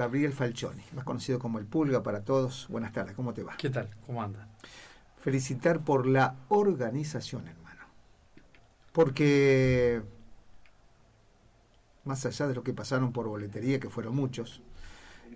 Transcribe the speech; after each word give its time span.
Gabriel 0.00 0.32
Falcioni, 0.32 0.82
más 0.94 1.04
conocido 1.04 1.38
como 1.38 1.58
el 1.58 1.66
Pulga 1.66 2.02
para 2.02 2.24
todos. 2.24 2.66
Buenas 2.70 2.90
tardes, 2.90 3.14
¿cómo 3.14 3.34
te 3.34 3.42
va? 3.42 3.54
¿Qué 3.58 3.68
tal? 3.68 3.90
¿Cómo 4.06 4.22
anda? 4.22 4.48
Felicitar 5.22 5.84
por 5.84 6.06
la 6.06 6.36
organización, 6.48 7.46
hermano. 7.46 7.82
Porque 8.92 10.00
más 12.06 12.24
allá 12.24 12.48
de 12.48 12.54
lo 12.54 12.62
que 12.62 12.72
pasaron 12.72 13.12
por 13.12 13.28
boletería, 13.28 13.78
que 13.78 13.90
fueron 13.90 14.16
muchos, 14.16 14.62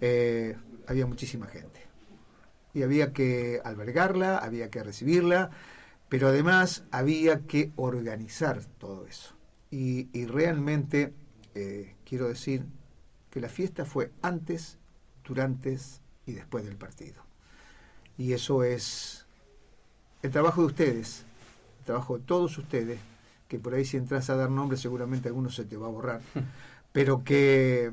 eh, 0.00 0.56
había 0.86 1.04
muchísima 1.04 1.46
gente. 1.46 1.82
Y 2.72 2.84
había 2.84 3.12
que 3.12 3.60
albergarla, 3.64 4.38
había 4.38 4.70
que 4.70 4.82
recibirla, 4.82 5.50
pero 6.08 6.28
además 6.28 6.84
había 6.90 7.46
que 7.46 7.70
organizar 7.76 8.64
todo 8.78 9.06
eso. 9.06 9.34
Y, 9.70 10.24
realmente 10.24 11.12
eh, 11.54 11.96
quiero 12.06 12.28
decir 12.28 12.64
que 13.34 13.40
la 13.40 13.48
fiesta 13.48 13.84
fue 13.84 14.12
antes, 14.22 14.78
durante 15.26 15.76
y 16.24 16.34
después 16.34 16.64
del 16.64 16.76
partido. 16.76 17.20
Y 18.16 18.32
eso 18.32 18.62
es 18.62 19.26
el 20.22 20.30
trabajo 20.30 20.60
de 20.60 20.68
ustedes, 20.68 21.24
el 21.80 21.84
trabajo 21.84 22.16
de 22.16 22.24
todos 22.24 22.56
ustedes, 22.56 23.00
que 23.48 23.58
por 23.58 23.74
ahí 23.74 23.84
si 23.84 23.96
entras 23.96 24.30
a 24.30 24.36
dar 24.36 24.50
nombres 24.50 24.80
seguramente 24.80 25.28
alguno 25.28 25.50
se 25.50 25.64
te 25.64 25.76
va 25.76 25.88
a 25.88 25.90
borrar, 25.90 26.20
pero 26.92 27.24
que, 27.24 27.92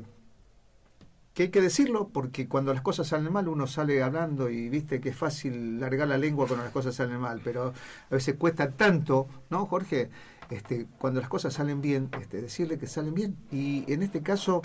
que 1.34 1.42
hay 1.42 1.50
que 1.50 1.60
decirlo 1.60 2.08
porque 2.10 2.46
cuando 2.46 2.72
las 2.72 2.82
cosas 2.82 3.08
salen 3.08 3.32
mal 3.32 3.48
uno 3.48 3.66
sale 3.66 4.00
hablando 4.00 4.48
y 4.48 4.68
viste 4.68 5.00
que 5.00 5.08
es 5.08 5.16
fácil 5.16 5.80
largar 5.80 6.06
la 6.06 6.18
lengua 6.18 6.46
cuando 6.46 6.64
las 6.64 6.72
cosas 6.72 6.94
salen 6.94 7.18
mal, 7.18 7.40
pero 7.42 7.74
a 8.10 8.14
veces 8.14 8.36
cuesta 8.36 8.70
tanto, 8.70 9.26
¿no, 9.50 9.66
Jorge? 9.66 10.08
Este, 10.50 10.86
cuando 10.98 11.18
las 11.20 11.28
cosas 11.28 11.54
salen 11.54 11.80
bien, 11.80 12.10
este, 12.20 12.42
decirle 12.42 12.78
que 12.78 12.86
salen 12.86 13.14
bien. 13.14 13.36
Y 13.50 13.90
en 13.90 14.02
este 14.02 14.22
caso, 14.22 14.60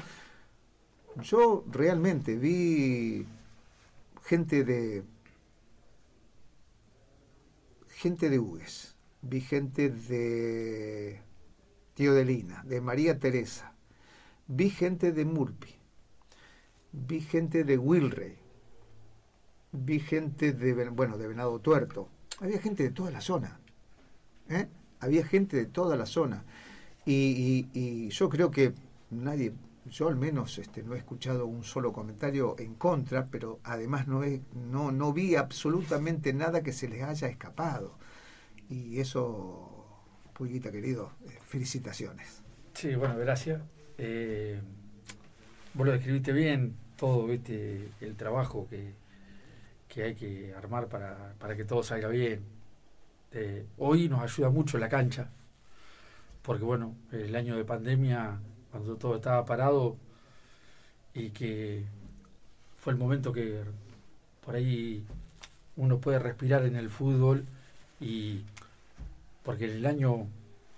yo 1.22 1.64
realmente 1.72 2.36
vi 2.36 3.26
gente 4.24 4.64
de 4.64 5.04
gente 7.90 8.30
de 8.30 8.40
Hugues, 8.40 8.96
vi 9.24 9.42
gente 9.42 9.90
de 9.90 11.20
Tío 11.96 12.14
de 12.14 12.26
Lina, 12.26 12.64
de 12.64 12.80
María 12.80 13.18
Teresa, 13.18 13.74
vi 14.48 14.70
gente 14.70 15.12
de 15.12 15.26
Murpi, 15.26 15.74
vi 16.92 17.22
gente 17.22 17.64
de 17.64 17.78
Wilrey, 17.78 18.36
vi 19.72 20.00
gente 20.00 20.54
de, 20.54 20.90
bueno, 20.90 21.18
de 21.18 21.28
Venado 21.28 21.60
Tuerto, 21.60 22.10
había 22.40 22.60
gente 22.60 22.84
de 22.84 22.92
toda 22.92 23.10
la 23.10 23.22
zona, 23.22 23.60
¿eh? 24.50 24.68
había 25.00 25.26
gente 25.26 25.58
de 25.58 25.66
toda 25.66 25.96
la 25.96 26.06
zona. 26.06 26.44
Y 27.10 28.10
yo 28.10 28.28
creo 28.28 28.52
que 28.52 28.74
nadie 29.12 29.54
yo 29.90 30.08
al 30.08 30.16
menos 30.16 30.58
este, 30.58 30.84
no 30.84 30.96
he 30.96 30.98
escuchado 30.98 31.46
un 31.46 31.64
solo 31.64 31.94
comentario 31.94 32.56
en 32.60 32.76
contra, 32.76 33.28
pero 33.28 33.60
además 33.64 34.08
no, 34.08 34.24
he, 34.24 34.42
no, 34.54 34.92
no 34.92 35.14
vi 35.14 35.36
absolutamente 35.36 36.34
nada 36.34 36.64
que 36.64 36.74
se 36.74 36.88
les 36.88 37.04
haya 37.04 37.28
escapado. 37.28 37.98
Y 38.70 39.00
eso, 39.00 39.78
Pulguita 40.34 40.72
querido, 40.72 41.12
eh, 41.26 41.38
felicitaciones. 41.46 42.44
Sí, 42.74 42.96
bueno, 42.96 43.18
gracias. 43.18 43.62
Eh, 43.98 44.62
vos 45.74 45.86
lo 45.86 45.94
describiste 45.94 46.32
bien, 46.34 46.76
todo 46.96 47.28
¿viste? 47.28 47.90
el 48.02 48.16
trabajo 48.16 48.68
que, 48.70 48.94
que 49.88 50.04
hay 50.04 50.16
que 50.16 50.54
armar 50.54 50.88
para, 50.88 51.34
para 51.40 51.56
que 51.56 51.64
todo 51.64 51.82
salga 51.82 52.10
bien. 52.10 52.44
Eh, 53.32 53.66
hoy 53.78 54.10
nos 54.10 54.22
ayuda 54.22 54.50
mucho 54.50 54.78
la 54.78 54.90
cancha, 54.90 55.30
porque 56.42 56.64
bueno, 56.64 56.96
el 57.12 57.36
año 57.36 57.58
de 57.58 57.66
pandemia 57.66 58.40
cuando 58.72 58.96
todo 58.96 59.16
estaba 59.16 59.46
parado 59.46 59.98
y 61.14 61.30
que 61.30 61.84
fue 62.78 62.94
el 62.94 63.00
momento 63.00 63.34
que 63.34 63.64
por 64.46 64.56
ahí 64.56 65.04
uno 65.76 66.00
puede 66.00 66.20
respirar 66.20 66.66
en 66.66 66.76
el 66.76 66.90
fútbol 66.90 67.46
y 68.00 68.42
porque 69.44 69.66
el 69.66 69.86
año 69.86 70.28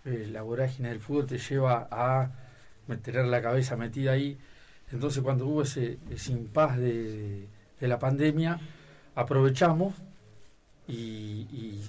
eh, 0.06 0.28
la 0.32 0.42
vorágine 0.42 0.90
del 0.90 1.00
fútbol 1.00 1.28
te 1.28 1.38
lleva 1.38 1.88
a 1.92 2.32
tener 3.04 3.26
la 3.26 3.42
cabeza 3.42 3.76
metida 3.76 4.14
ahí. 4.14 4.38
Entonces 4.92 5.22
cuando 5.22 5.46
hubo 5.46 5.62
ese, 5.62 6.00
ese 6.10 6.32
impas 6.32 6.78
de, 6.78 7.48
la 7.80 8.00
pandemia, 8.00 8.60
aprovechamos 9.16 9.94
y, 10.88 11.84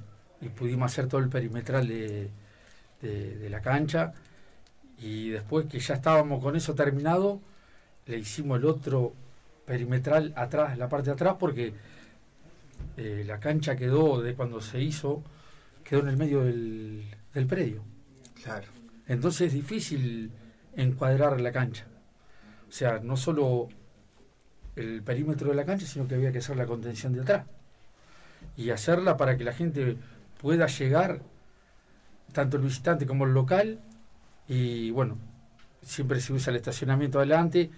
pudimos 0.56 0.92
hacer 0.92 1.06
todo 1.06 1.20
el 1.20 1.28
perimetral 1.28 1.86
de 1.88 3.48
la 3.50 3.60
cancha 3.60 4.14
y 5.00 5.30
después 5.30 5.66
que 5.66 5.78
ya 5.78 5.94
estábamos 5.94 6.42
con 6.42 6.56
eso 6.56 6.74
terminado, 6.74 7.40
le 8.06 8.18
hicimos 8.18 8.58
el 8.58 8.66
otro 8.66 9.14
perimetral 9.64 10.32
atrás, 10.36 10.76
la 10.76 10.88
parte 10.88 11.06
de 11.06 11.12
atrás, 11.12 11.36
porque 11.38 11.72
eh, 12.96 13.24
la 13.26 13.40
cancha 13.40 13.76
quedó, 13.76 14.20
de 14.20 14.34
cuando 14.34 14.60
se 14.60 14.80
hizo, 14.80 15.22
quedó 15.84 16.00
en 16.00 16.08
el 16.08 16.16
medio 16.16 16.44
del, 16.44 17.46
predio. 17.48 17.82
Claro. 18.42 18.66
Entonces 19.06 19.48
es 19.48 19.52
difícil 19.54 20.30
encuadrar 20.76 21.40
la 21.40 21.52
cancha. 21.52 21.86
O 22.68 22.72
sea, 22.72 22.98
no 22.98 23.16
solo 23.16 23.68
el 24.76 25.02
perímetro 25.02 25.48
de 25.48 25.54
la 25.54 25.64
cancha, 25.64 25.86
sino 25.86 26.06
que 26.06 26.14
había 26.14 26.30
que 26.32 26.38
hacer 26.38 26.56
la 26.56 26.66
contención 26.66 27.12
de 27.12 27.22
atrás. 27.22 27.46
Y 28.56 28.70
hacerla 28.70 29.16
para 29.16 29.36
que 29.36 29.44
la 29.44 29.52
gente 29.52 29.96
pueda 30.40 30.66
llegar, 30.66 31.22
tanto 32.32 32.58
el 32.58 32.64
visitante 32.64 33.06
como 33.06 33.24
el 33.24 33.32
local, 33.32 33.80
y 34.50 34.90
bueno, 34.90 35.16
siempre 35.80 36.20
se 36.20 36.32
usa 36.32 36.50
el 36.50 36.56
estacionamiento 36.56 37.18
adelante, 37.18 37.70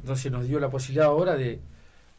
entonces 0.00 0.32
nos 0.32 0.48
dio 0.48 0.58
la 0.58 0.70
posibilidad 0.70 1.08
ahora 1.08 1.36
de 1.36 1.60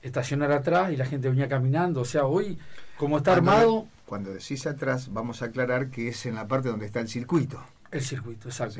estacionar 0.04 0.52
atrás 0.52 0.94
y 0.94 0.96
la 0.96 1.08
gente 1.08 1.28
venía 1.28 1.50
caminando, 1.50 2.02
o 2.02 2.06
sea, 2.06 2.26
hoy 2.26 2.60
como 2.98 3.18
está 3.18 3.34
armado... 3.34 3.88
Cuando 4.06 4.32
decís 4.32 4.68
atrás, 4.68 5.12
vamos 5.12 5.42
a 5.42 5.46
aclarar 5.46 5.90
que 5.90 6.10
es 6.10 6.28
en 6.28 6.36
la 6.36 6.48
parte 6.48 6.70
donde 6.70 6.86
está 6.86 7.00
el 7.00 7.08
circuito. 7.08 7.60
El 7.90 8.02
circuito, 8.02 8.48
exacto. 8.48 8.80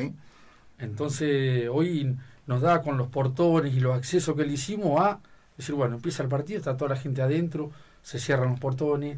Entonces, 0.78 1.68
hoy 1.72 2.16
nos 2.46 2.62
da 2.62 2.84
con 2.84 2.96
los 2.96 3.08
portones 3.08 3.74
y 3.74 3.80
los 3.80 3.98
accesos 3.98 4.36
que 4.36 4.46
le 4.46 4.54
hicimos 4.54 5.02
a 5.02 5.20
decir, 5.58 5.74
bueno, 5.74 5.96
empieza 5.96 6.22
el 6.22 6.30
partido, 6.30 6.60
está 6.60 6.78
toda 6.78 6.94
la 6.94 7.02
gente 7.02 7.24
adentro, 7.24 7.72
se 8.04 8.20
cierran 8.20 8.52
los 8.52 8.60
portones 8.60 9.18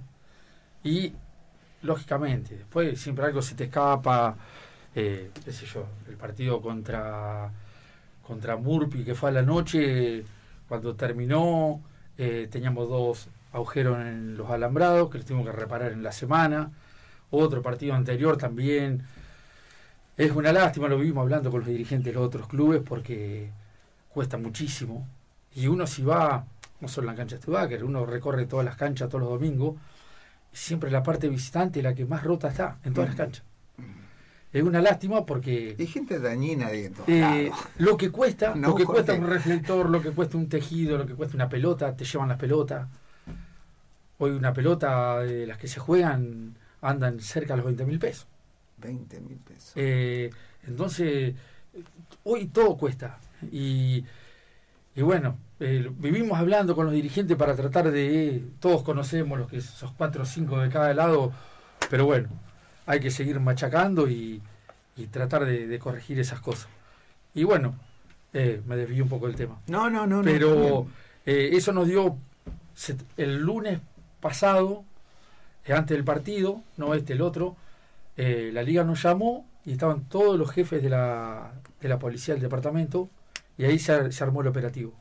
y, 0.85 1.11
lógicamente, 1.81 2.55
después 2.55 2.97
siempre 2.97 3.25
algo 3.25 3.41
se 3.41 3.55
te 3.55 3.65
escapa, 3.65 4.37
eh, 4.99 5.29
qué 5.45 5.51
sé 5.53 5.67
yo, 5.67 5.85
el 6.09 6.15
partido 6.15 6.59
contra, 6.59 7.51
contra 8.25 8.57
Murpi 8.57 9.03
que 9.03 9.13
fue 9.13 9.29
a 9.29 9.33
la 9.33 9.43
noche, 9.43 10.25
cuando 10.67 10.95
terminó, 10.95 11.81
eh, 12.17 12.47
teníamos 12.49 12.89
dos 12.89 13.27
agujeros 13.53 13.99
en 13.99 14.35
los 14.37 14.49
alambrados 14.49 15.11
que 15.11 15.19
los 15.19 15.27
tuvimos 15.27 15.45
que 15.45 15.51
reparar 15.51 15.91
en 15.91 16.01
la 16.01 16.11
semana. 16.11 16.71
Otro 17.29 17.61
partido 17.61 17.93
anterior 17.93 18.37
también. 18.37 19.03
Es 20.17 20.31
una 20.31 20.51
lástima, 20.51 20.87
lo 20.87 20.97
vivimos 20.97 21.21
hablando 21.21 21.51
con 21.51 21.59
los 21.59 21.69
dirigentes 21.69 22.11
de 22.11 22.19
los 22.19 22.27
otros 22.27 22.47
clubes 22.47 22.81
porque 22.83 23.51
cuesta 24.09 24.37
muchísimo. 24.37 25.07
Y 25.55 25.67
uno 25.67 25.85
si 25.85 26.01
va, 26.01 26.43
no 26.81 26.87
solo 26.87 27.09
en 27.09 27.15
la 27.15 27.17
cancha 27.23 27.37
de 27.37 27.77
que 27.77 27.83
uno 27.83 28.03
recorre 28.05 28.47
todas 28.47 28.65
las 28.65 28.77
canchas 28.77 29.09
todos 29.09 29.21
los 29.21 29.29
domingos, 29.29 29.75
siempre 30.51 30.89
la 30.89 31.03
parte 31.03 31.29
visitante 31.29 31.83
la 31.83 31.93
que 31.93 32.05
más 32.05 32.23
rota 32.23 32.47
está 32.47 32.79
en 32.83 32.95
todas 32.95 33.09
las 33.09 33.17
canchas 33.17 33.46
es 34.53 34.63
una 34.63 34.81
lástima 34.81 35.25
porque 35.25 35.75
hay 35.77 35.87
gente 35.87 36.19
dañina 36.19 36.69
dentro 36.69 37.03
eh, 37.07 37.51
lo 37.79 37.97
que 37.97 38.11
cuesta 38.11 38.55
lo 38.55 38.75
que 38.75 38.85
cuesta 38.85 39.13
un 39.13 39.27
reflector 39.27 39.89
lo 39.89 40.01
que 40.01 40.11
cuesta 40.11 40.37
un 40.37 40.47
tejido 40.47 40.97
lo 40.97 41.05
que 41.05 41.15
cuesta 41.15 41.35
una 41.35 41.49
pelota 41.49 41.95
te 41.95 42.05
llevan 42.05 42.29
las 42.29 42.37
pelotas. 42.37 42.87
Hoy 44.19 44.31
una 44.31 44.51
pelota 44.51 45.19
de 45.19 45.45
las 45.45 45.59
que 45.59 45.67
se 45.67 45.79
juegan 45.79 46.55
andan 46.81 47.19
cerca 47.19 47.53
de 47.53 47.57
los 47.57 47.65
20 47.65 47.85
mil 47.85 47.99
pesos. 47.99 48.25
20 48.77 49.19
mil 49.19 49.37
pesos. 49.37 49.73
Eh, 49.75 50.31
entonces 50.65 51.35
hoy 52.23 52.47
todo 52.47 52.77
cuesta. 52.77 53.19
Y, 53.51 54.03
y 54.95 55.01
bueno 55.03 55.37
eh, 55.59 55.91
vivimos 55.97 56.39
hablando 56.39 56.75
con 56.75 56.85
los 56.85 56.93
dirigentes 56.95 57.37
para 57.37 57.55
tratar 57.55 57.91
de 57.91 58.43
todos 58.59 58.81
conocemos 58.83 59.37
los 59.37 59.47
que 59.47 59.57
esos 59.57 59.91
cuatro 59.91 60.23
o 60.23 60.25
cinco 60.25 60.59
de 60.59 60.69
cada 60.69 60.93
lado 60.93 61.31
pero 61.89 62.05
bueno 62.05 62.29
hay 62.87 62.99
que 63.01 63.11
seguir 63.11 63.39
machacando 63.39 64.09
y, 64.09 64.41
tratar 65.11 65.45
de, 65.45 65.77
corregir 65.77 66.19
esas 66.19 66.39
cosas. 66.39 66.69
Y 67.35 67.43
bueno, 67.43 67.75
eh, 68.33 68.61
me 68.65 68.75
desvío 68.75 69.03
un 69.03 69.09
poco 69.09 69.27
del 69.27 69.35
tema. 69.35 69.59
No, 69.67 69.89
no, 69.89 70.07
no. 70.07 70.23
Pero 70.23 70.87
eh, 71.25 71.49
eso 71.51 71.71
nos 71.71 71.87
dio 71.87 72.17
el 73.17 73.37
lunes 73.37 73.79
pasado, 74.19 74.83
eh, 75.65 75.73
antes 75.73 75.95
del 75.95 76.03
partido, 76.03 76.63
no 76.77 76.95
este, 76.95 77.13
el 77.13 77.21
otro, 77.21 77.55
la 78.15 78.63
liga 78.63 78.83
nos 78.83 79.03
llamó 79.03 79.45
y 79.63 79.73
estaban 79.73 80.05
todos 80.05 80.39
los 80.39 80.49
jefes 80.49 80.81
de 80.81 80.89
la, 80.89 81.51
de 81.79 81.87
la 81.87 81.99
policía 81.99 82.33
del 82.33 82.41
departamento 82.41 83.09
y 83.59 83.65
ahí 83.65 83.77
se, 83.77 84.11
se 84.11 84.23
armó 84.23 84.41
el 84.41 84.47
operativo. 84.47 84.93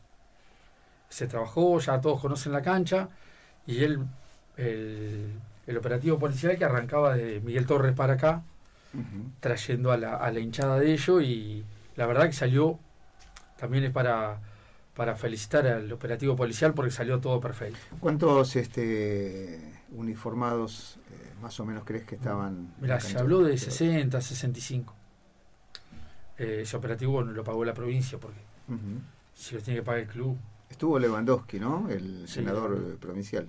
Se 1.09 1.27
trabajó, 1.27 1.79
ya 1.79 1.99
todos 1.99 2.21
conocen 2.21 2.53
la 2.53 2.61
cancha 2.61 3.09
y 3.67 3.85
él, 3.85 4.01
el 4.59 5.31
el 5.67 5.77
operativo 5.77 6.19
policial 6.19 6.57
que 6.57 6.65
arrancaba 6.65 7.17
de 7.17 7.41
Miguel 7.41 7.67
Torres 7.67 7.95
para 7.95 8.15
acá, 8.15 8.43
trayendo 9.41 9.93
a 9.93 9.97
la, 9.97 10.17
a 10.17 10.31
la, 10.31 10.41
hinchada 10.41 10.79
de 10.79 10.93
ellos 10.93 11.23
y 11.23 11.65
la 11.97 12.07
verdad 12.07 12.27
que 12.27 12.33
salió, 12.33 12.79
también 13.59 13.85
es 13.85 13.91
para, 13.91 14.41
para 14.95 15.15
felicitar 15.15 15.67
al 15.67 15.93
operativo 15.93 16.35
policial 16.37 16.73
porque 16.73 16.91
salió 16.91 17.21
todo 17.21 17.41
perfecto. 17.41 17.79
¿Cuántos 18.01 18.57
este, 18.57 19.61
uniformados 19.93 20.99
eh, 21.11 21.35
más 21.43 21.59
o 21.61 21.67
menos 21.67 21.85
crees 21.85 22.05
que 22.05 22.15
estaban? 22.15 22.73
Mira, 22.81 22.99
se 23.01 23.19
habló 23.19 23.43
de 23.43 23.59
60, 23.59 24.21
65. 24.21 24.95
Eh, 26.39 26.61
ese 26.63 26.77
operativo 26.77 27.23
no 27.23 27.33
lo 27.33 27.45
pagó 27.45 27.65
la 27.65 27.75
provincia 27.75 28.19
porque 28.19 28.41
si 29.35 29.55
lo 29.55 29.61
tiene 29.61 29.81
que 29.81 29.85
pagar 29.85 30.03
el 30.03 30.09
club. 30.09 30.37
Estuvo 30.71 30.99
Lewandowski, 30.99 31.61
¿no? 31.61 31.89
El 31.91 32.27
senador 32.29 32.97
provincial. 32.99 33.49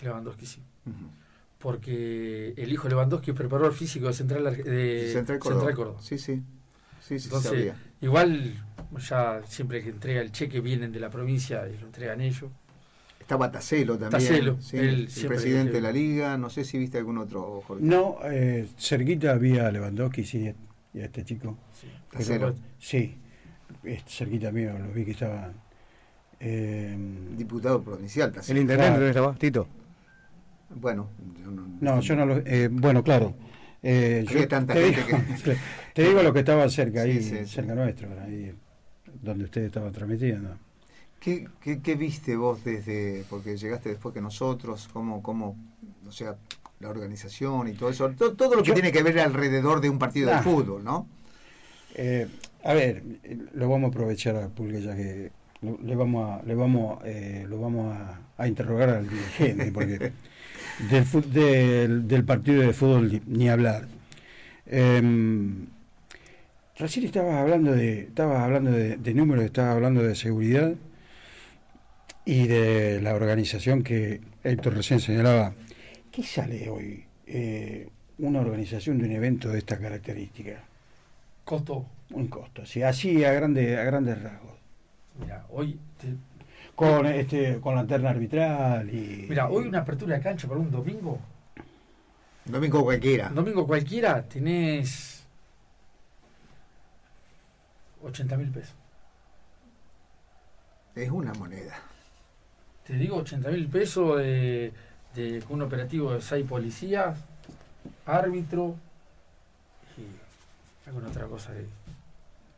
Lewandowski, 0.00 0.46
sí. 0.46 0.62
Porque 1.64 2.52
el 2.58 2.70
hijo 2.70 2.90
Lewandowski 2.90 3.30
es 3.30 3.36
preparador 3.38 3.72
físico 3.72 4.08
de 4.08 4.12
Central, 4.12 4.54
de 4.54 5.08
Central 5.10 5.38
Córdoba. 5.38 5.96
Sí, 5.98 6.18
sí. 6.18 6.42
Sí, 7.00 7.18
sí, 7.18 7.24
Entonces, 7.24 7.72
igual 8.02 8.62
ya 9.08 9.40
siempre 9.46 9.82
que 9.82 9.88
entrega 9.88 10.20
el 10.20 10.30
cheque 10.30 10.60
vienen 10.60 10.92
de 10.92 11.00
la 11.00 11.08
provincia 11.08 11.66
y 11.66 11.78
lo 11.78 11.86
entregan 11.86 12.20
ellos. 12.20 12.50
Estaba 13.18 13.50
Tacelo 13.50 13.96
también. 13.96 14.58
el 14.74 15.08
presidente 15.26 15.72
de 15.72 15.80
la 15.80 15.90
liga. 15.90 16.36
No 16.36 16.50
sé 16.50 16.66
si 16.66 16.76
viste 16.76 16.98
algún 16.98 17.16
otro. 17.16 17.62
No, 17.80 18.18
eh, 18.24 18.68
cerquita 18.76 19.30
había 19.30 19.70
Lewandowski, 19.70 20.22
sí, 20.22 20.52
y 20.92 21.00
a 21.00 21.06
este 21.06 21.24
chico. 21.24 21.56
Sí, 21.72 21.88
Tacelo. 22.10 22.54
Sí, 22.78 23.16
cerquita 24.06 24.52
mío, 24.52 24.78
lo 24.78 24.92
vi 24.92 25.06
que 25.06 25.12
estaba. 25.12 25.50
Eh, 26.40 26.94
Diputado 27.38 27.82
provincial, 27.82 28.34
¿El 28.48 28.58
intendente 28.58 28.90
dónde 28.90 29.08
estaba? 29.08 29.34
Tito. 29.36 29.66
Bueno, 30.74 31.10
yo 31.40 31.50
no, 31.50 31.66
no, 31.80 32.00
yo 32.00 32.16
no 32.16 32.26
lo. 32.26 32.38
Eh, 32.38 32.68
bueno, 32.70 33.02
claro. 33.02 33.34
Eh, 33.82 34.24
yo, 34.28 34.48
tanta 34.48 34.72
te, 34.72 34.92
gente 34.92 35.12
digo, 35.12 35.18
que... 35.44 35.56
te 35.94 36.02
digo 36.02 36.22
lo 36.22 36.32
que 36.32 36.38
estaba 36.38 36.68
cerca 36.70 37.02
ahí, 37.02 37.22
cerca 37.46 37.74
nuestro, 37.74 38.08
ahí 38.20 38.52
donde 39.22 39.44
usted 39.44 39.62
estaba 39.62 39.90
transmitiendo. 39.90 40.56
¿Qué, 41.20 41.48
¿Qué, 41.60 41.80
qué, 41.80 41.94
viste 41.94 42.36
vos 42.36 42.64
desde, 42.64 43.24
porque 43.30 43.56
llegaste 43.56 43.90
después 43.90 44.14
que 44.14 44.20
nosotros, 44.20 44.88
cómo, 44.92 45.22
cómo, 45.22 45.56
o 46.06 46.12
sea, 46.12 46.36
la 46.80 46.88
organización 46.90 47.68
y 47.68 47.72
todo 47.72 47.90
eso, 47.90 48.10
todo, 48.10 48.54
lo 48.54 48.62
que 48.62 48.72
tiene 48.72 48.92
que 48.92 49.02
ver 49.02 49.18
alrededor 49.20 49.80
de 49.80 49.88
un 49.88 49.98
partido 49.98 50.30
de 50.30 50.38
fútbol, 50.42 50.84
¿no? 50.84 51.06
Eh, 51.94 52.26
a 52.64 52.74
ver, 52.74 53.02
lo 53.54 53.68
vamos 53.68 53.88
a 53.88 53.90
aprovechar 53.90 54.36
a 54.36 54.48
Pulga 54.48 54.78
ya 54.80 54.96
que 54.96 55.30
le 55.82 55.96
vamos 55.96 56.30
a, 56.30 56.44
le 56.44 56.54
vamos, 56.54 56.98
eh, 57.04 57.46
lo 57.48 57.58
vamos 57.60 57.94
a, 57.94 58.20
a 58.36 58.48
interrogar 58.48 58.90
al 58.90 59.08
dirigente, 59.08 59.72
porque 59.72 60.12
del, 60.78 62.08
del, 62.08 62.24
partido 62.24 62.62
de 62.62 62.72
fútbol 62.72 63.22
ni 63.26 63.48
hablar. 63.48 63.86
Eh, 64.66 65.02
recién 66.76 67.06
estabas 67.06 67.36
hablando 67.36 67.72
de, 67.72 68.00
estabas 68.00 68.40
hablando 68.40 68.70
de, 68.72 69.14
números, 69.14 69.44
estabas 69.44 69.74
hablando 69.74 70.02
de 70.02 70.14
seguridad 70.14 70.74
y 72.24 72.46
de 72.46 73.00
la 73.02 73.14
organización 73.14 73.82
que 73.82 74.20
Héctor 74.42 74.74
recién 74.74 75.00
señalaba. 75.00 75.54
¿Qué 76.10 76.22
sale 76.22 76.68
hoy 76.68 77.04
eh, 77.26 77.88
una 78.18 78.40
organización 78.40 78.98
de 78.98 79.04
un 79.06 79.12
evento 79.12 79.48
de 79.50 79.58
esta 79.58 79.78
característica? 79.78 80.64
Costo. 81.44 81.86
Un 82.10 82.28
costo, 82.28 82.64
sí, 82.64 82.82
así 82.82 83.24
a, 83.24 83.32
grande, 83.32 83.76
a 83.78 83.84
grandes 83.84 84.22
rasgos. 84.22 84.52
Mira, 85.18 85.46
hoy 85.50 85.78
con 86.74 87.06
este 87.06 87.60
con 87.60 87.74
lanterna 87.74 88.10
arbitral 88.10 88.88
y 88.92 89.26
mira 89.28 89.48
hoy 89.48 89.66
una 89.66 89.80
apertura 89.80 90.16
de 90.16 90.22
cancha 90.22 90.48
para 90.48 90.60
un 90.60 90.70
domingo 90.70 91.20
domingo 92.44 92.82
cualquiera 92.82 93.28
domingo 93.28 93.66
cualquiera 93.66 94.22
tenés 94.22 95.24
80 98.02 98.36
mil 98.36 98.48
pesos 98.48 98.74
es 100.94 101.10
una 101.10 101.32
moneda 101.34 101.76
te 102.86 102.94
digo 102.94 103.16
80 103.16 103.50
mil 103.50 103.68
pesos 103.68 104.18
de, 104.18 104.72
de, 105.14 105.42
un 105.48 105.62
operativo 105.62 106.12
de 106.12 106.20
seis 106.20 106.46
policías 106.46 107.18
árbitro 108.04 108.74
y 109.96 110.88
alguna 110.88 111.08
otra 111.08 111.26
cosa 111.26 111.52
de 111.52 111.66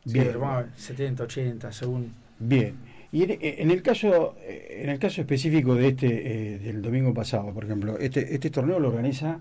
Bien. 0.05 0.37
70, 0.77 1.23
80 1.23 1.71
según 1.73 2.13
Bien. 2.39 2.77
Y 3.11 3.23
en, 3.23 3.71
el 3.71 3.81
caso 3.81 4.35
eh, 4.41 4.81
en 4.83 4.89
el 4.89 4.99
caso 4.99 5.21
específico 5.21 5.75
de 5.75 5.89
este 5.89 6.55
eh, 6.55 6.59
del 6.59 6.81
domingo 6.81 7.13
pasado, 7.13 7.53
por 7.53 7.63
ejemplo, 7.63 7.97
este 7.97 8.33
este 8.33 8.49
torneo 8.49 8.79
lo 8.79 8.89
organiza 8.89 9.39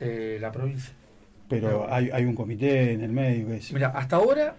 eh, 0.00 0.38
la 0.40 0.50
provincia. 0.52 0.94
Pero 1.48 1.92
hay, 1.92 2.10
hay 2.10 2.24
un 2.24 2.34
comité 2.34 2.92
en 2.92 3.02
el 3.02 3.12
medio 3.12 3.46
que 3.46 3.56
es... 3.58 3.72
Mira, 3.72 3.88
hasta 3.88 4.16
ahora 4.16 4.56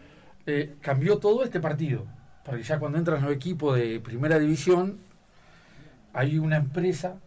cambió 0.79 1.17
todo 1.17 1.43
este 1.43 1.59
partido, 1.59 2.05
porque 2.45 2.63
ya 2.63 2.79
cuando 2.79 2.97
entran 2.97 3.21
los 3.21 3.33
equipos 3.33 3.77
de 3.77 3.99
primera 3.99 4.39
división 4.39 4.97
hay 6.13 6.39
una 6.39 6.55
empresa 6.55 7.17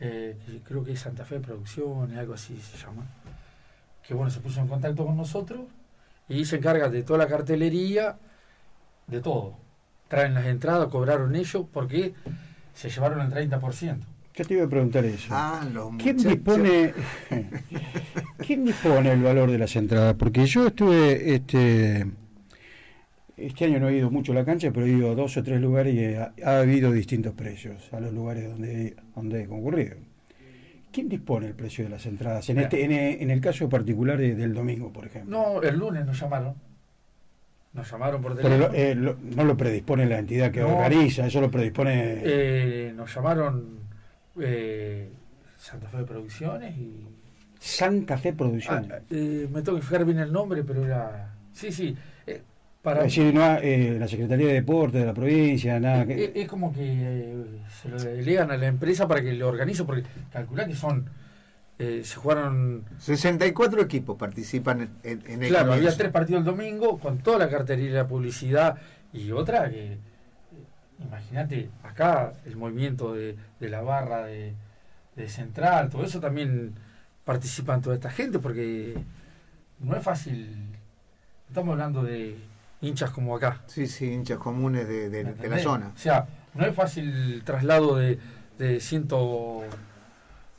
que 0.00 0.60
creo 0.64 0.82
que 0.82 0.92
es 0.92 0.98
Santa 1.00 1.24
Fe 1.24 1.38
Producciones, 1.38 2.18
algo 2.18 2.34
así 2.34 2.56
se 2.56 2.78
llama, 2.78 3.06
que 4.02 4.14
bueno 4.14 4.32
se 4.32 4.40
puso 4.40 4.60
en 4.60 4.66
contacto 4.66 5.06
con 5.06 5.16
nosotros 5.16 5.60
y 6.28 6.44
se 6.44 6.56
encarga 6.56 6.88
de 6.88 7.04
toda 7.04 7.20
la 7.20 7.28
cartelería 7.28 8.16
de 9.10 9.20
todo. 9.20 9.56
Traen 10.08 10.34
las 10.34 10.46
entradas, 10.46 10.88
cobraron 10.88 11.34
ellos 11.36 11.66
porque 11.72 12.14
se 12.74 12.90
llevaron 12.90 13.20
el 13.20 13.50
30%. 13.50 13.98
¿Qué 14.32 14.44
te 14.44 14.54
iba 14.54 14.64
a 14.64 14.68
preguntar 14.68 15.04
eso? 15.04 15.28
Ah, 15.30 15.66
¿Quién 15.98 16.16
dispone, 16.16 16.94
¿Quién 18.46 18.64
dispone 18.64 19.12
el 19.12 19.22
valor 19.22 19.50
de 19.50 19.58
las 19.58 19.74
entradas? 19.76 20.14
Porque 20.14 20.46
yo 20.46 20.68
estuve, 20.68 21.34
este, 21.34 22.06
este 23.36 23.64
año 23.64 23.80
no 23.80 23.88
he 23.88 23.96
ido 23.96 24.10
mucho 24.10 24.32
a 24.32 24.36
la 24.36 24.44
cancha, 24.44 24.70
pero 24.72 24.86
he 24.86 24.90
ido 24.90 25.10
a 25.10 25.14
dos 25.14 25.36
o 25.36 25.42
tres 25.42 25.60
lugares 25.60 25.94
y 25.94 26.42
ha, 26.42 26.60
habido 26.60 26.92
distintos 26.92 27.34
precios 27.34 27.92
a 27.92 28.00
los 28.00 28.12
lugares 28.12 28.48
donde, 28.48 28.96
donde 29.14 29.42
he 29.42 29.46
concurrido. 29.46 29.96
¿Quién 30.92 31.08
dispone 31.08 31.48
el 31.48 31.54
precio 31.54 31.84
de 31.84 31.90
las 31.90 32.06
entradas? 32.06 32.48
En, 32.50 32.58
este, 32.60 33.22
en, 33.22 33.30
el 33.30 33.40
caso 33.40 33.68
particular 33.68 34.18
del 34.18 34.54
domingo, 34.54 34.92
por 34.92 35.06
ejemplo. 35.06 35.30
No, 35.30 35.62
el 35.62 35.76
lunes 35.78 36.04
nos 36.04 36.18
llamaron 36.18 36.54
nos 37.72 37.90
llamaron 37.90 38.20
por 38.20 38.36
teléfono. 38.36 38.68
Pero 38.72 38.74
eh, 38.74 38.94
no 38.94 39.44
lo 39.44 39.56
predispone 39.56 40.06
la 40.06 40.18
entidad 40.18 40.50
que 40.50 40.62
organiza, 40.62 41.26
eso 41.26 41.40
lo 41.40 41.50
predispone. 41.50 42.20
Eh, 42.22 42.92
nos 42.94 43.14
llamaron 43.14 43.78
eh, 44.40 45.10
Santa 45.56 45.88
Fe 45.88 46.04
Producciones 46.04 46.76
y. 46.76 47.06
Santa 47.58 48.16
Fe 48.16 48.32
Producciones. 48.32 48.90
Ah, 48.90 49.00
me 49.10 49.62
tengo 49.62 49.76
que 49.78 49.84
fijar 49.84 50.04
bien 50.04 50.18
el 50.18 50.32
nombre, 50.32 50.64
pero 50.64 50.84
era. 50.84 51.34
Sí, 51.52 51.70
sí. 51.70 51.94
para... 52.82 53.04
Es 53.04 53.14
decir, 53.14 53.34
no, 53.34 53.40
la 53.40 54.08
Secretaría 54.08 54.46
de 54.46 54.54
Deportes 54.54 55.00
de 55.00 55.06
la 55.06 55.14
provincia, 55.14 55.78
nada. 55.78 56.06
Que... 56.06 56.32
Es, 56.34 56.48
como 56.48 56.72
que 56.72 57.36
se 57.82 57.88
lo 57.88 58.02
delegan 58.02 58.50
a 58.50 58.56
la 58.56 58.66
empresa 58.66 59.06
para 59.06 59.20
que 59.20 59.32
lo 59.34 59.48
organice, 59.48 59.84
porque 59.84 60.04
calcula 60.32 60.66
que 60.66 60.74
son 60.74 61.10
eh, 61.82 62.02
se 62.04 62.16
jugaron 62.16 62.84
64 62.98 63.80
equipos 63.80 64.18
participan 64.18 64.98
en, 65.02 65.22
en 65.26 65.42
el 65.42 65.48
claro 65.48 65.72
había 65.72 65.96
tres 65.96 66.12
partidos 66.12 66.40
el 66.40 66.44
domingo 66.44 66.98
con 66.98 67.20
toda 67.20 67.38
la 67.38 67.48
cartería 67.48 67.90
la 67.94 68.06
publicidad 68.06 68.76
y 69.14 69.30
otra 69.32 69.70
que 69.70 69.94
eh, 69.94 69.98
imagínate 71.02 71.70
acá 71.82 72.34
el 72.44 72.56
movimiento 72.56 73.14
de, 73.14 73.34
la 73.60 73.80
barra 73.80 74.26
de, 74.26 74.54
central 75.28 75.88
todo 75.88 76.04
eso 76.04 76.20
también 76.20 76.74
participan 77.24 77.80
toda 77.80 77.94
esta 77.94 78.10
gente 78.10 78.38
porque 78.38 79.02
no 79.78 79.96
es 79.96 80.02
fácil. 80.02 80.66
Estamos 81.48 81.72
hablando 81.72 82.02
de 82.02 82.36
hinchas 82.80 83.10
como 83.10 83.36
acá. 83.36 83.62
Sí 83.66 83.86
sí 83.86 84.12
hinchas 84.12 84.38
comunes 84.38 84.86
de, 84.86 85.48
la 85.48 85.58
zona. 85.58 85.92
O 85.94 85.98
sea 85.98 86.26
no 86.52 86.66
es 86.66 86.74
fácil 86.74 87.42
traslado 87.44 87.96
de, 87.96 88.18
de 88.58 88.80
ciento 88.80 89.62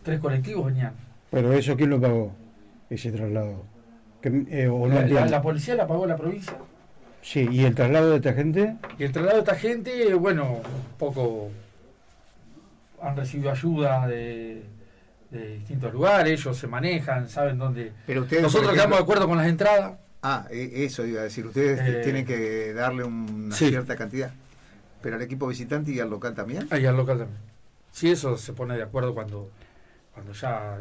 tres 0.04 0.20
colectivos 0.20 0.66
venían 0.66 1.11
pero 1.32 1.54
eso, 1.54 1.76
¿quién 1.78 1.90
lo 1.90 2.00
pagó? 2.00 2.36
Ese 2.90 3.12
traslado. 3.12 3.64
Eh, 4.24 4.70
la, 5.30 5.42
policía 5.42 5.76
la 5.76 5.88
pagó 5.88 6.06
la 6.06 6.18
provincia. 6.18 6.54
Sí, 7.22 7.48
¿y 7.50 7.64
el 7.64 7.74
traslado 7.74 8.12
de 8.12 8.18
esta 8.18 8.34
gente? 8.34 8.76
Y 9.00 9.04
el 9.04 9.12
traslado 9.12 9.38
de 9.38 9.44
esta 9.44 9.56
gente, 9.56 10.14
bueno, 10.14 10.58
un 10.58 10.98
poco 11.00 11.50
han 13.02 13.16
recibido 13.16 13.50
ayuda 13.52 14.08
de, 14.08 14.64
distintos 15.32 15.94
lugares, 15.94 16.40
ellos 16.40 16.58
se 16.58 16.68
manejan, 16.68 17.30
saben 17.30 17.58
dónde. 17.58 17.94
Pero 18.06 18.22
ustedes, 18.22 18.44
Nosotros 18.44 18.74
quedamos 18.74 18.98
de 18.98 19.04
acuerdo 19.04 19.28
con 19.28 19.38
las 19.38 19.48
entradas. 19.48 19.94
Ah, 20.22 20.46
e, 20.52 20.86
eso 20.86 21.06
iba 21.06 21.22
a 21.22 21.24
decir, 21.24 21.48
ustedes 21.48 21.80
eh, 21.80 22.02
tienen 22.04 22.26
que 22.26 22.74
darle 22.74 23.06
una 23.06 23.56
cierta 23.56 23.96
cantidad. 23.96 24.32
Pero 25.02 25.16
al 25.16 25.22
equipo 25.22 25.48
visitante 25.48 25.92
y 25.92 26.00
al 26.00 26.10
local 26.10 26.36
también. 26.36 26.68
Ah, 26.70 26.78
y 26.78 26.86
al 26.86 26.98
local 26.98 27.20
también. 27.20 27.40
Sí, 27.92 28.12
eso 28.12 28.38
se 28.38 28.54
pone 28.54 28.76
de 28.76 28.84
acuerdo 28.84 29.16
cuando, 29.16 29.50
cuando 30.14 30.34
ya 30.34 30.80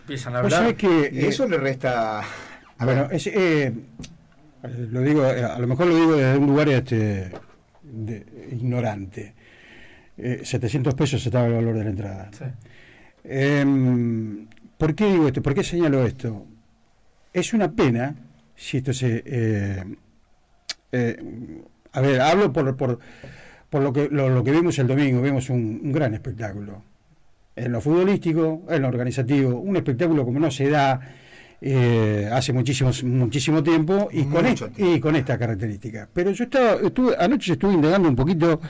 empiezan 0.00 0.36
a 0.36 0.38
hablar. 0.40 0.74
que, 0.74 1.10
y 1.12 1.24
eso 1.26 1.46
le 1.46 1.58
resta. 1.58 2.22
bueno, 2.78 3.08
eh, 3.10 3.72
lo 4.90 5.02
digo, 5.02 5.26
eh, 5.26 5.44
a 5.44 5.58
lo 5.58 5.66
mejor 5.66 5.86
lo 5.86 5.96
digo 5.96 6.16
desde 6.16 6.38
un 6.38 6.46
lugar 6.46 6.68
este, 6.68 7.32
ignorante. 8.52 9.34
700 10.16 10.92
eh, 10.92 10.96
pesos 10.96 11.24
estaba 11.24 11.46
el 11.46 11.54
valor 11.54 11.76
de 11.76 11.84
la 11.84 11.90
entrada. 11.90 12.30
Em, 13.24 14.46
¿Por 14.76 14.94
qué 14.94 15.06
digo 15.06 15.28
esto? 15.28 15.42
¿Por 15.42 15.54
qué 15.54 15.62
señalo 15.62 16.04
esto? 16.04 16.46
Es 17.32 17.52
una 17.52 17.70
pena 17.70 18.16
si 18.56 18.78
esto 18.78 18.92
se. 18.92 19.84
a 21.92 22.00
ver, 22.00 22.20
hablo 22.20 22.52
por, 22.52 22.76
por, 22.76 22.98
por 23.70 23.82
lo, 23.82 23.92
que, 23.92 24.08
lo, 24.10 24.42
que 24.42 24.50
vimos 24.50 24.78
el 24.78 24.86
domingo, 24.86 25.22
vimos 25.22 25.50
un, 25.50 25.80
un, 25.84 25.92
gran 25.92 26.14
espectáculo. 26.14 26.82
En 27.58 27.72
lo 27.72 27.80
futbolístico, 27.80 28.62
en 28.68 28.82
lo 28.82 28.88
organizativo, 28.88 29.58
un 29.58 29.76
espectáculo 29.76 30.24
como 30.24 30.38
no 30.38 30.50
se 30.50 30.70
da 30.70 31.00
eh, 31.60 32.28
hace 32.32 32.52
muchísimo, 32.52 32.90
muchísimo 33.02 33.62
tiempo 33.62 34.08
y 34.12 34.24
con, 34.24 34.46
y 34.76 35.00
con 35.00 35.16
esta 35.16 35.36
característica. 35.38 36.08
Pero 36.12 36.30
yo 36.30 36.44
estaba, 36.44 36.74
estuve, 36.74 37.16
anoche 37.18 37.52
estuve 37.52 37.74
indagando 37.74 38.08
un 38.08 38.14
poquito 38.14 38.60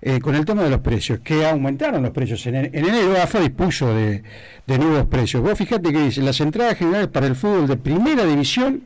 eh, 0.00 0.20
con 0.20 0.34
el 0.36 0.44
tema 0.44 0.62
de 0.62 0.70
los 0.70 0.80
precios, 0.80 1.20
que 1.20 1.44
aumentaron 1.44 2.02
los 2.02 2.12
precios. 2.12 2.46
En, 2.46 2.54
en 2.54 2.74
enero 2.74 3.20
AFA 3.20 3.40
dispuso 3.40 3.92
de, 3.92 4.22
de, 4.66 4.78
nuevos 4.78 5.06
precios. 5.06 5.42
Vos 5.42 5.58
fíjate 5.58 5.92
que 5.92 6.02
dice, 6.04 6.22
las 6.22 6.40
entradas 6.40 6.78
generales 6.78 7.08
para 7.08 7.26
el 7.26 7.34
fútbol 7.34 7.66
de 7.66 7.76
primera 7.76 8.24
división 8.24 8.82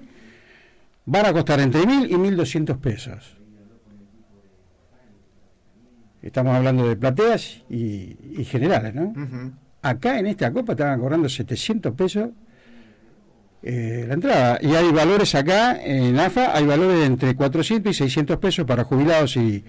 van 1.05 1.27
a 1.27 1.33
costar 1.33 1.61
entre 1.61 1.87
mil 1.87 2.11
y 2.11 2.17
mil 2.17 2.37
doscientos 2.37 2.79
pesos. 2.79 3.37
Estamos 6.25 6.57
hablando 6.57 6.89
de 6.89 6.97
plateas 6.97 7.63
y, 7.69 8.17
generales, 8.47 8.95
¿no? 8.95 9.13
Acá 9.83 10.19
en 10.19 10.27
esta 10.27 10.51
copa 10.51 10.73
estaban 10.73 10.99
cobrando 10.99 11.29
700 11.29 11.95
pesos 11.95 12.31
eh, 13.63 14.07
la 14.09 14.15
entrada. 14.15 14.59
Y 14.63 14.75
hay 14.75 14.91
valores 14.91 15.35
acá, 15.35 15.79
en 15.83 16.19
AFA, 16.19 16.57
hay 16.57 16.65
valores 16.65 17.01
de 17.01 17.05
entre 17.05 17.37
400 17.37 17.91
y 17.91 17.95
600 17.95 18.39
pesos 18.39 18.65
para 18.67 18.85
jubilados 18.85 19.37
y, 19.37 19.65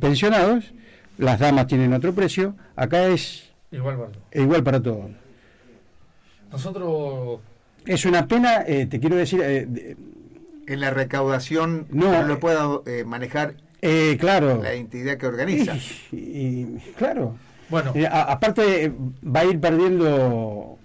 pensionados. 0.00 0.72
Las 1.16 1.38
damas 1.38 1.68
tienen 1.68 1.92
otro 1.92 2.12
precio. 2.12 2.56
Acá 2.74 3.06
es 3.06 3.52
igual 3.70 3.96
para, 3.96 4.42
igual 4.42 4.64
para 4.64 4.82
todos. 4.82 5.12
Nosotros... 6.50 7.38
Es 7.86 8.04
una 8.04 8.26
pena, 8.26 8.64
eh, 8.66 8.86
te 8.86 8.98
quiero 8.98 9.14
decir... 9.14 9.40
Eh, 9.44 9.96
en 10.66 10.80
la 10.80 10.90
recaudación 10.90 11.86
no, 11.90 12.22
lo 12.22 12.40
pueda 12.40 12.80
manejar 13.04 13.54
claro. 14.18 14.62
la 14.62 14.72
entidad 14.72 15.16
que 15.16 15.26
organiza. 15.26 15.76
Y, 16.12 16.78
claro. 16.96 17.36
Bueno, 17.68 17.92
aparte 18.10 18.92
va 19.24 19.40
a 19.40 19.44
ir 19.46 19.58
perdiendo 19.58 20.78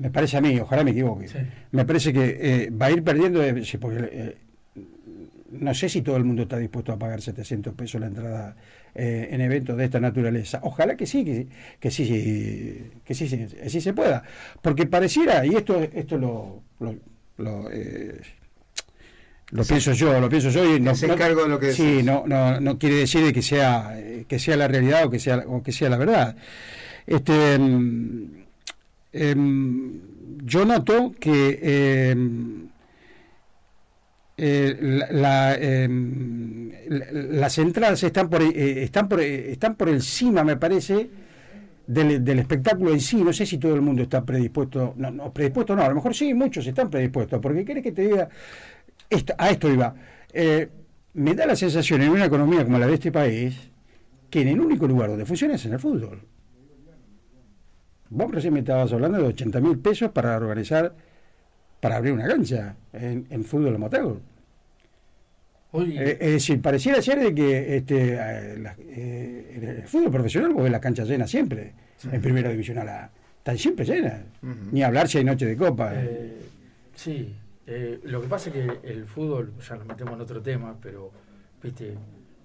me 0.00 0.10
parece 0.10 0.38
a 0.38 0.40
mí, 0.40 0.58
ojalá 0.58 0.82
me 0.82 0.92
equivoque, 0.92 1.26
me 1.72 1.84
parece 1.84 2.12
que 2.12 2.38
eh, 2.40 2.70
va 2.70 2.86
a 2.86 2.90
ir 2.90 3.04
perdiendo, 3.04 3.44
eh, 3.44 3.62
porque 3.78 4.08
eh, 4.10 4.36
no 5.50 5.74
sé 5.74 5.90
si 5.90 6.00
todo 6.00 6.16
el 6.16 6.24
mundo 6.24 6.42
está 6.42 6.56
dispuesto 6.56 6.90
a 6.92 6.98
pagar 6.98 7.20
700 7.20 7.74
pesos 7.74 8.00
la 8.00 8.06
entrada 8.06 8.56
en 8.92 9.40
eventos 9.40 9.76
de 9.76 9.84
esta 9.84 10.00
naturaleza. 10.00 10.58
Ojalá 10.64 10.96
que 10.96 11.06
sí, 11.06 11.24
que, 11.24 11.46
que 11.78 11.90
sí, 11.92 12.90
que 13.04 13.14
sí, 13.14 13.28
sí, 13.28 13.80
se 13.80 13.92
pueda, 13.92 14.24
porque 14.62 14.86
pareciera, 14.86 15.44
y 15.44 15.54
esto, 15.54 15.80
esto 15.80 16.16
lo, 16.16 16.62
lo, 16.80 16.96
lo 17.36 17.68
pienso 19.66 19.92
yo, 19.92 20.20
lo 20.20 20.28
pienso 20.28 20.50
yo 20.50 20.76
y 20.76 20.80
no, 20.80 20.92
no 20.92 21.16
cargo 21.16 21.42
de 21.42 21.48
lo 21.48 21.58
que 21.58 21.72
sí, 21.72 22.02
no, 22.02 22.24
no, 22.26 22.60
no 22.60 22.78
quiere 22.78 22.96
decir 22.96 23.32
que 23.32 23.42
sea 23.42 23.96
que 24.28 24.38
sea 24.38 24.56
la 24.56 24.68
realidad 24.68 25.06
o 25.06 25.10
que 25.10 25.18
sea 25.18 25.44
o 25.46 25.62
que 25.62 25.72
sea 25.72 25.88
la 25.90 25.96
verdad. 25.96 26.36
Este 27.06 27.58
mm, 27.58 28.40
Em, 29.12 30.00
yo 30.44 30.64
noto 30.64 31.12
que 31.18 31.58
em, 31.62 32.68
eh, 34.36 34.76
em, 35.60 36.70
las 37.30 37.58
entradas 37.58 38.02
están 38.04 38.30
por, 38.30 38.42
eh, 38.42 38.84
están, 38.84 39.08
por, 39.08 39.20
están 39.20 39.74
por 39.74 39.88
encima, 39.88 40.44
me 40.44 40.56
parece, 40.56 41.10
del, 41.86 42.38
espectáculo 42.38 42.92
en 42.92 43.00
sí. 43.00 43.16
No 43.22 43.32
sé 43.32 43.44
si 43.46 43.58
todo 43.58 43.74
el 43.74 43.82
mundo 43.82 44.02
está 44.02 44.24
predispuesto. 44.24 44.94
No, 44.96 45.10
no, 45.10 45.32
predispuesto 45.32 45.74
no, 45.74 45.82
a 45.82 45.88
lo 45.88 45.96
mejor 45.96 46.14
sí, 46.14 46.32
muchos 46.32 46.66
están 46.66 46.88
predispuestos. 46.88 47.40
Porque 47.40 47.64
quiere 47.64 47.82
que 47.82 47.92
te 47.92 48.02
diga, 48.02 48.28
a 49.38 49.50
esto 49.50 49.70
iba. 49.70 49.94
me 51.14 51.34
da 51.34 51.46
la 51.46 51.56
sensación 51.56 52.02
en 52.02 52.10
una 52.10 52.26
economía 52.26 52.64
como 52.64 52.78
la 52.78 52.86
de 52.86 52.94
este 52.94 53.12
país 53.12 53.70
que 54.30 54.42
en 54.42 54.48
el 54.48 54.60
único 54.60 54.86
lugar 54.86 55.10
donde 55.10 55.26
funciona 55.26 55.54
es 55.54 55.66
en 55.66 55.72
el 55.72 55.78
fútbol. 55.78 56.22
Vos 58.10 58.30
recién 58.30 58.54
me 58.54 58.60
estabas 58.60 58.92
hablando 58.92 59.18
de 59.18 59.24
80 59.24 59.60
mil 59.60 59.78
pesos 59.78 60.10
para 60.10 60.36
organizar, 60.36 60.94
para 61.80 61.96
abrir 61.96 62.12
una 62.12 62.26
cancha 62.26 62.74
en, 62.92 63.44
fútbol 63.44 63.76
amateur. 63.76 64.16
Eh, 65.72 66.18
es 66.20 66.32
decir, 66.32 66.60
pareciera 66.60 67.00
ser 67.00 67.20
de 67.20 67.32
que 67.32 67.76
este, 67.76 68.14
eh, 68.14 68.64
eh, 68.80 69.76
el 69.82 69.88
fútbol 69.88 70.10
profesional 70.10 70.52
vos 70.52 70.64
ves 70.64 70.72
las 70.72 70.80
canchas 70.80 71.08
llenas 71.08 71.30
siempre, 71.30 71.72
en 72.10 72.20
primera 72.20 72.50
división 72.50 72.78
a 72.78 72.84
la 72.84 73.10
están 73.38 73.56
siempre 73.56 73.86
llenas, 73.86 74.20
ni 74.72 74.82
hablar 74.82 75.08
si 75.08 75.18
hay 75.18 75.24
noche 75.24 75.46
de 75.46 75.56
copa. 75.56 75.94
sí, 76.94 77.32
lo 78.04 78.20
que 78.20 78.28
pasa 78.28 78.50
es 78.50 78.54
que 78.54 78.80
el 78.90 79.06
fútbol, 79.06 79.54
ya 79.58 79.76
nos 79.76 79.86
metemos 79.86 80.14
en 80.14 80.20
otro 80.20 80.42
tema, 80.42 80.76
pero 80.80 81.10
viste, 81.62 81.96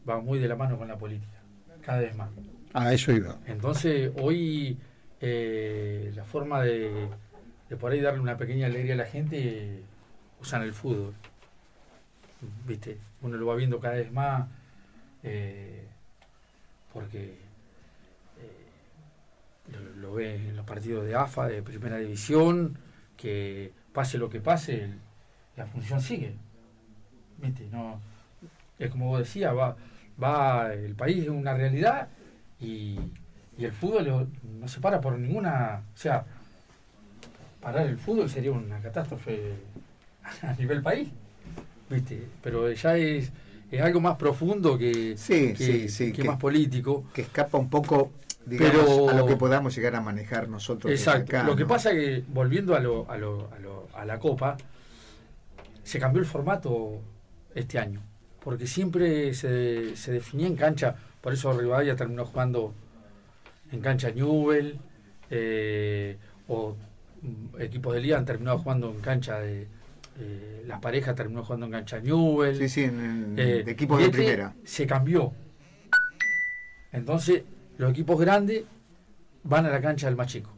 va 0.08 0.20
muy 0.20 0.40
de 0.40 0.48
la 0.48 0.56
mano 0.56 0.78
con 0.78 0.88
la 0.88 0.98
política, 0.98 1.42
cada 1.82 2.00
vez 2.00 2.16
más. 2.16 2.30
Ah, 2.74 2.94
eso 2.94 3.12
iba. 3.12 3.40
Entonces, 3.48 4.12
hoy 4.22 4.78
eh, 5.22 6.12
la 6.16 6.24
forma 6.24 6.62
de, 6.62 7.10
por 7.80 7.92
ahí 7.92 8.02
darle 8.02 8.20
una 8.20 8.38
pequeña 8.38 8.68
alegría 8.68 8.94
a 8.94 8.98
la 8.98 9.06
gente 9.06 9.82
usan 10.42 10.62
el 10.62 10.74
fútbol. 10.74 11.14
¿Viste? 12.68 13.00
Uno 13.22 13.38
lo 13.38 13.48
va 13.48 13.56
viendo 13.56 13.80
cada 13.80 13.96
vez 13.96 14.12
más 14.12 14.48
eh, 15.24 15.88
porque 16.94 17.38
eh, 18.40 18.68
lo, 19.98 20.14
ve 20.14 20.36
en 20.36 20.56
los 20.56 20.66
partidos 20.66 21.06
de 21.06 21.16
AFA, 21.16 21.48
de 21.48 21.64
primera 21.64 21.98
división, 21.98 22.78
que 23.18 23.72
pase 23.94 24.18
lo 24.18 24.30
que 24.30 24.42
pase, 24.42 24.90
la 25.58 25.66
función 25.66 26.02
sigue. 26.02 26.36
¿Viste? 27.38 27.68
No, 27.72 28.00
es 28.80 28.90
como 28.90 29.08
vos 29.08 29.20
decías, 29.20 29.56
va, 29.56 29.76
va 30.22 30.74
el 30.74 30.96
país 30.96 31.24
es 31.24 31.30
una 31.30 31.54
realidad 31.54 32.10
y 32.60 32.98
y 33.58 33.66
el 33.66 33.72
fútbol 33.72 34.28
no 34.60 34.68
se 34.68 34.80
para 34.80 35.00
por 35.00 35.18
ninguna. 35.18 35.82
O 35.94 35.98
sea, 35.98 36.26
parar 37.62 37.88
el 37.88 37.98
fútbol 37.98 38.30
sería 38.30 38.52
una 38.52 38.80
catástrofe 38.80 39.54
a 40.42 40.54
nivel 40.54 40.82
país. 40.82 41.10
¿Viste? 41.90 42.28
Pero 42.44 42.72
ya 42.72 42.98
es, 42.98 43.32
es 43.72 43.82
algo 43.82 44.02
más 44.02 44.18
profundo 44.18 44.78
que, 44.78 45.16
sí, 45.18 45.54
que, 45.54 46.12
que, 46.12 46.24
más 46.24 46.40
político. 46.40 47.06
Que 47.14 47.22
escapa 47.22 47.58
un 47.58 47.70
poco 47.70 48.12
digamos, 48.46 49.14
a 49.14 49.16
lo 49.16 49.26
que 49.26 49.38
podamos 49.38 49.76
llegar 49.76 49.96
a 49.96 50.02
manejar 50.02 50.50
nosotros. 50.50 50.92
Exacto. 50.92 51.44
lo 51.44 51.56
que 51.56 51.66
pasa 51.66 51.92
es 51.92 51.96
que, 51.96 52.24
volviendo 52.28 52.76
a, 52.76 52.80
lo, 52.80 53.10
a, 53.10 53.18
lo, 53.18 53.50
a, 53.54 53.60
lo, 53.60 53.88
a 53.94 54.04
la 54.04 54.20
Copa, 54.20 54.58
se 55.86 56.00
cambió 56.00 56.20
el 56.20 56.28
formato 56.28 57.00
este 57.54 57.80
año. 57.80 58.02
Porque 58.44 58.68
siempre 58.68 59.34
se, 59.34 59.96
se 59.96 60.12
definía 60.12 60.48
en 60.48 60.56
cancha. 60.56 60.96
Por 61.22 61.34
eso 61.34 61.58
Rivadavia 61.58 61.96
terminó 61.96 62.26
jugando 62.26 62.74
en 63.72 63.82
cancha 63.82 64.10
Newell, 64.10 64.80
eh, 65.30 66.18
o 66.48 66.76
mm, 67.22 67.62
equipos 67.62 67.94
de 67.94 68.02
liga 68.02 68.18
han 68.18 68.26
terminado 68.26 68.58
jugando 68.58 68.92
en 68.92 69.00
cancha 69.00 69.40
de. 69.40 69.68
Eh, 70.18 70.64
las 70.66 70.80
parejas 70.80 71.16
terminó 71.16 71.44
jugando 71.44 71.68
en 71.68 71.72
cancha 71.74 72.00
Newell. 72.00 72.58
Sí, 72.58 72.68
sí, 72.70 72.84
en, 72.84 73.36
eh, 73.38 73.64
de 73.64 73.72
equipos 73.72 74.00
de 74.02 74.10
primera. 74.10 74.54
Se 74.64 74.88
cambió. 74.88 75.34
Entonces, 76.92 77.44
los 77.78 77.92
equipos 77.92 78.20
grandes 78.20 78.64
van 79.44 79.66
a 79.66 79.70
la 79.70 79.82
cancha 79.82 80.08
del 80.08 80.16
más 80.16 80.28
chico. 80.28 80.52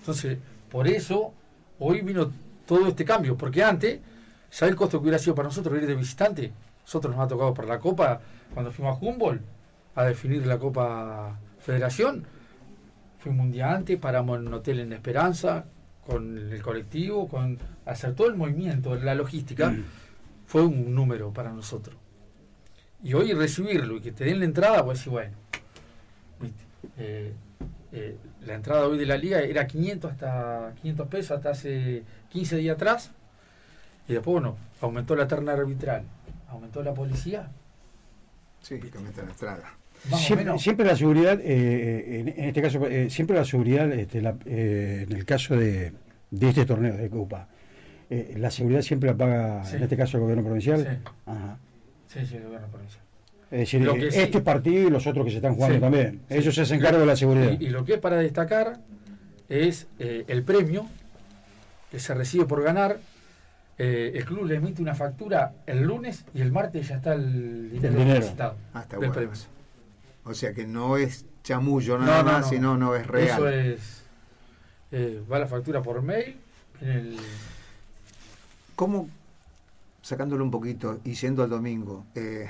Entonces, 0.00 0.38
por 0.70 0.88
eso, 0.88 1.32
hoy 1.78 2.02
vino 2.02 2.30
todo 2.66 2.88
este 2.88 3.04
cambio, 3.04 3.36
porque 3.36 3.62
antes, 3.62 4.00
¿sabes 4.50 4.72
el 4.72 4.76
costo 4.76 4.98
que 4.98 5.02
hubiera 5.04 5.18
sido 5.18 5.34
para 5.34 5.48
nosotros 5.48 5.76
ir 5.80 5.86
de 5.86 5.94
visitante? 5.94 6.52
Nosotros 6.82 7.14
nos 7.16 7.24
ha 7.24 7.28
tocado 7.28 7.54
por 7.54 7.66
la 7.66 7.78
Copa, 7.78 8.20
cuando 8.52 8.70
fuimos 8.70 8.96
a 8.96 9.04
Humboldt, 9.04 9.42
a 9.94 10.04
definir 10.04 10.46
la 10.46 10.58
Copa 10.58 11.38
federación. 11.58 12.24
Fuimos 13.18 13.46
un 13.46 13.52
día 13.52 13.72
antes, 13.72 13.98
paramos 13.98 14.38
en 14.38 14.48
un 14.48 14.54
hotel 14.54 14.80
en 14.80 14.92
Esperanza, 14.92 15.64
con 16.06 16.52
el 16.52 16.62
colectivo, 16.62 17.28
con 17.28 17.58
hacer 17.84 18.14
todo 18.14 18.28
el 18.28 18.36
movimiento, 18.36 18.94
la 18.94 19.14
logística, 19.14 19.70
mm. 19.70 19.84
fue 20.46 20.62
un 20.64 20.94
número 20.94 21.32
para 21.32 21.50
nosotros. 21.50 21.96
Y 23.02 23.14
hoy 23.14 23.32
recibirlo 23.32 23.96
y 23.96 24.00
que 24.00 24.12
te 24.12 24.24
den 24.24 24.38
la 24.38 24.44
entrada, 24.44 24.84
pues 24.84 25.00
sí, 25.00 25.10
bueno. 25.10 25.34
Eh, 26.98 27.32
eh, 27.96 28.16
la 28.44 28.54
entrada 28.54 28.86
hoy 28.86 28.98
de 28.98 29.06
la 29.06 29.16
liga 29.16 29.40
era 29.40 29.66
500 29.66 30.12
hasta 30.12 30.72
500 30.82 31.08
pesos 31.08 31.30
hasta 31.32 31.50
hace 31.50 32.02
15 32.30 32.56
días 32.56 32.76
atrás. 32.76 33.10
Y 34.08 34.12
después, 34.12 34.34
bueno, 34.34 34.56
aumentó 34.80 35.16
la 35.16 35.26
terna 35.26 35.52
arbitral, 35.52 36.04
aumentó 36.48 36.82
la 36.82 36.94
policía. 36.94 37.50
Sí, 38.60 38.78
que 38.78 38.96
aumenta 38.96 39.22
la 39.22 39.30
entrada. 39.30 39.76
Siempre, 40.58 40.84
la 40.84 40.96
seguridad, 40.96 41.40
eh, 41.42 42.20
en, 42.36 42.44
este 42.44 42.62
caso, 42.62 42.86
eh, 42.86 43.10
siempre 43.10 43.36
la 43.36 43.44
seguridad, 43.44 43.90
este, 43.92 44.18
eh, 44.18 45.02
en 45.08 45.12
el 45.12 45.24
caso 45.24 45.56
de, 45.56 45.92
de, 46.30 46.48
este 46.48 46.64
torneo 46.64 46.96
de 46.96 47.08
Copa, 47.08 47.48
la 48.08 48.50
seguridad 48.50 48.82
siempre 48.82 49.10
la 49.10 49.16
paga, 49.16 49.68
en 49.72 49.82
este 49.82 49.96
caso, 49.96 50.18
el 50.18 50.22
gobierno 50.22 50.44
provincial. 50.44 50.80
Sí, 50.80 51.10
Ajá. 51.26 51.58
sí, 52.06 52.26
sí, 52.26 52.36
el 52.36 52.44
gobierno 52.44 52.68
provincial. 52.68 53.02
Es 53.50 53.60
decir, 53.60 53.88
este 54.12 54.40
partido 54.40 54.88
y 54.88 54.90
los 54.90 55.06
otros 55.06 55.24
que 55.24 55.30
se 55.30 55.36
están 55.36 55.54
jugando 55.54 55.80
también. 55.80 56.20
Ellos 56.28 56.54
se 56.54 56.62
hacen 56.62 56.80
cargo 56.80 56.98
de 57.00 57.06
la 57.06 57.16
seguridad. 57.16 57.58
Y, 57.60 57.68
lo 57.68 57.84
que 57.84 57.94
es 57.94 58.00
para 58.00 58.16
destacar 58.16 58.78
es 59.48 59.86
el 59.98 60.42
premio 60.42 60.86
que 61.90 62.00
se 62.00 62.14
recibe 62.14 62.44
por 62.46 62.62
ganar 62.62 62.98
eh, 63.78 64.12
el 64.14 64.24
club 64.24 64.46
le 64.46 64.54
emite 64.56 64.80
una 64.80 64.94
factura 64.94 65.52
el 65.66 65.82
lunes 65.82 66.24
y 66.32 66.40
el 66.40 66.50
martes 66.50 66.88
ya 66.88 66.96
está 66.96 67.12
el 67.12 67.70
dinero, 67.70 67.88
El 67.88 67.98
dinero. 67.98 68.14
depositado 68.20 68.56
Ah, 68.72 68.80
está 68.80 68.96
del 68.96 69.10
bueno 69.10 69.12
premio. 69.12 69.34
O 70.24 70.32
sea 70.34 70.54
que 70.54 70.66
no 70.66 70.96
es 70.96 71.26
chamullo 71.44 71.98
No, 71.98 72.06
nada 72.06 72.22
no, 72.22 72.32
más, 72.32 72.40
no. 72.46 72.48
sino 72.48 72.76
no 72.78 72.96
es 72.96 73.06
real. 73.06 73.28
Eso 73.28 73.48
es. 73.50 74.02
eh, 74.92 75.22
va 75.30 75.38
la 75.38 75.46
factura 75.46 75.82
por 75.82 76.00
mail. 76.00 76.36
En 76.80 76.88
el, 76.88 77.16
¿Cómo, 78.76 79.08
sacándolo 80.00 80.42
un 80.42 80.50
poquito 80.50 81.00
y 81.04 81.12
yendo 81.12 81.42
al 81.42 81.50
domingo, 81.50 82.06
eh, 82.14 82.48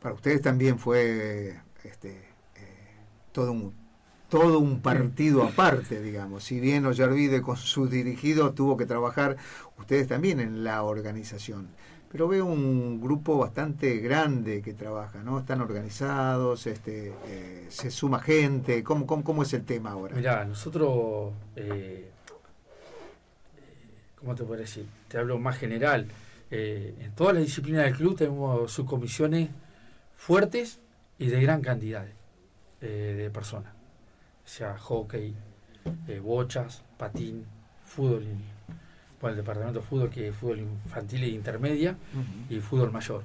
para 0.00 0.14
ustedes 0.14 0.40
también 0.40 0.78
fue 0.78 1.56
este, 1.84 2.10
eh, 2.10 2.96
todo 3.32 3.52
un 3.52 3.80
todo 4.28 4.60
un 4.60 4.80
partido 4.80 5.42
aparte, 5.42 6.00
digamos. 6.00 6.44
Si 6.44 6.60
bien 6.60 6.86
Ollarvide 6.86 7.42
con 7.42 7.56
sus 7.56 7.90
dirigidos 7.90 8.54
tuvo 8.54 8.76
que 8.76 8.86
trabajar, 8.86 9.36
ustedes 9.76 10.06
también 10.06 10.38
en 10.38 10.62
la 10.62 10.84
organización. 10.84 11.66
Pero 12.12 12.28
veo 12.28 12.46
un 12.46 13.00
grupo 13.00 13.38
bastante 13.38 13.96
grande 13.96 14.62
que 14.62 14.72
trabaja, 14.72 15.24
¿no? 15.24 15.40
Están 15.40 15.60
organizados, 15.60 16.68
este, 16.68 17.12
eh, 17.26 17.66
se 17.70 17.90
suma 17.90 18.20
gente. 18.20 18.84
¿Cómo, 18.84 19.04
cómo, 19.04 19.24
cómo 19.24 19.42
es 19.42 19.52
el 19.52 19.64
tema 19.64 19.90
ahora? 19.90 20.14
Mirá, 20.14 20.44
nosotros. 20.44 21.32
Eh, 21.56 22.08
¿Cómo 24.14 24.36
te 24.36 24.44
puedo 24.44 24.60
decir? 24.60 24.86
Te 25.08 25.18
hablo 25.18 25.40
más 25.40 25.56
general. 25.58 26.06
En 26.52 27.12
todas 27.16 27.34
las 27.34 27.44
disciplinas 27.44 27.84
del 27.84 27.96
club 27.96 28.16
tenemos 28.16 28.70
subcomisiones 28.70 29.50
fuertes 30.24 30.78
y 31.18 31.26
de 31.28 31.40
gran 31.40 31.62
cantidad 31.62 32.04
eh, 32.82 33.14
de 33.16 33.30
personas. 33.30 33.72
O 34.44 34.48
sea, 34.48 34.76
hockey, 34.76 35.34
eh, 36.08 36.20
bochas, 36.20 36.82
patín, 36.98 37.44
fútbol. 37.86 38.24
Bueno, 39.20 39.32
el 39.32 39.36
departamento 39.42 39.80
de 39.80 39.86
fútbol 39.86 40.10
que 40.10 40.28
es 40.28 40.34
fútbol 40.36 40.58
infantil 40.60 41.24
e 41.24 41.28
intermedia 41.28 41.96
y 42.50 42.60
fútbol 42.60 42.92
mayor. 42.92 43.22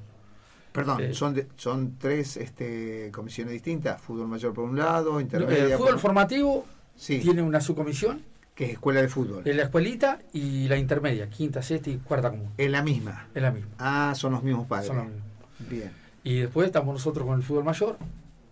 Perdón, 0.71 1.01
Eh, 1.03 1.13
son 1.13 1.33
de- 1.33 1.47
son 1.57 1.95
tres 1.97 2.37
este, 2.37 3.09
comisiones 3.13 3.53
distintas, 3.53 4.01
fútbol 4.01 4.27
mayor 4.27 4.53
por 4.53 4.63
un 4.65 4.77
lado, 4.77 5.17
El 5.19 5.23
intermedia 5.23 5.77
fútbol 5.77 5.91
por- 5.93 5.99
formativo 5.99 6.65
sí, 6.95 7.19
tiene 7.19 7.41
una 7.41 7.59
subcomisión, 7.61 8.21
que 8.55 8.65
es 8.65 8.71
escuela 8.71 9.01
de 9.01 9.07
fútbol. 9.09 9.45
en 9.47 9.57
la 9.57 9.63
escuelita 9.63 10.19
y 10.33 10.67
la 10.69 10.77
intermedia, 10.77 11.29
quinta, 11.29 11.61
sexta 11.61 11.89
y 11.89 11.97
cuarta 11.97 12.29
común. 12.29 12.51
Es 12.57 12.69
la 12.71 12.81
misma. 12.83 13.27
Es 13.33 13.41
la 13.41 13.51
misma. 13.51 13.71
Ah, 13.79 14.13
son 14.15 14.31
los 14.33 14.43
mismos 14.43 14.65
padres. 14.67 14.87
Son 14.87 14.97
los 14.97 15.05
mismos. 15.07 15.23
Bien. 15.59 15.91
Y 16.25 16.39
después 16.39 16.65
estamos 16.65 16.91
nosotros 16.93 17.25
con 17.25 17.37
el 17.37 17.43
fútbol 17.43 17.63
mayor, 17.63 17.97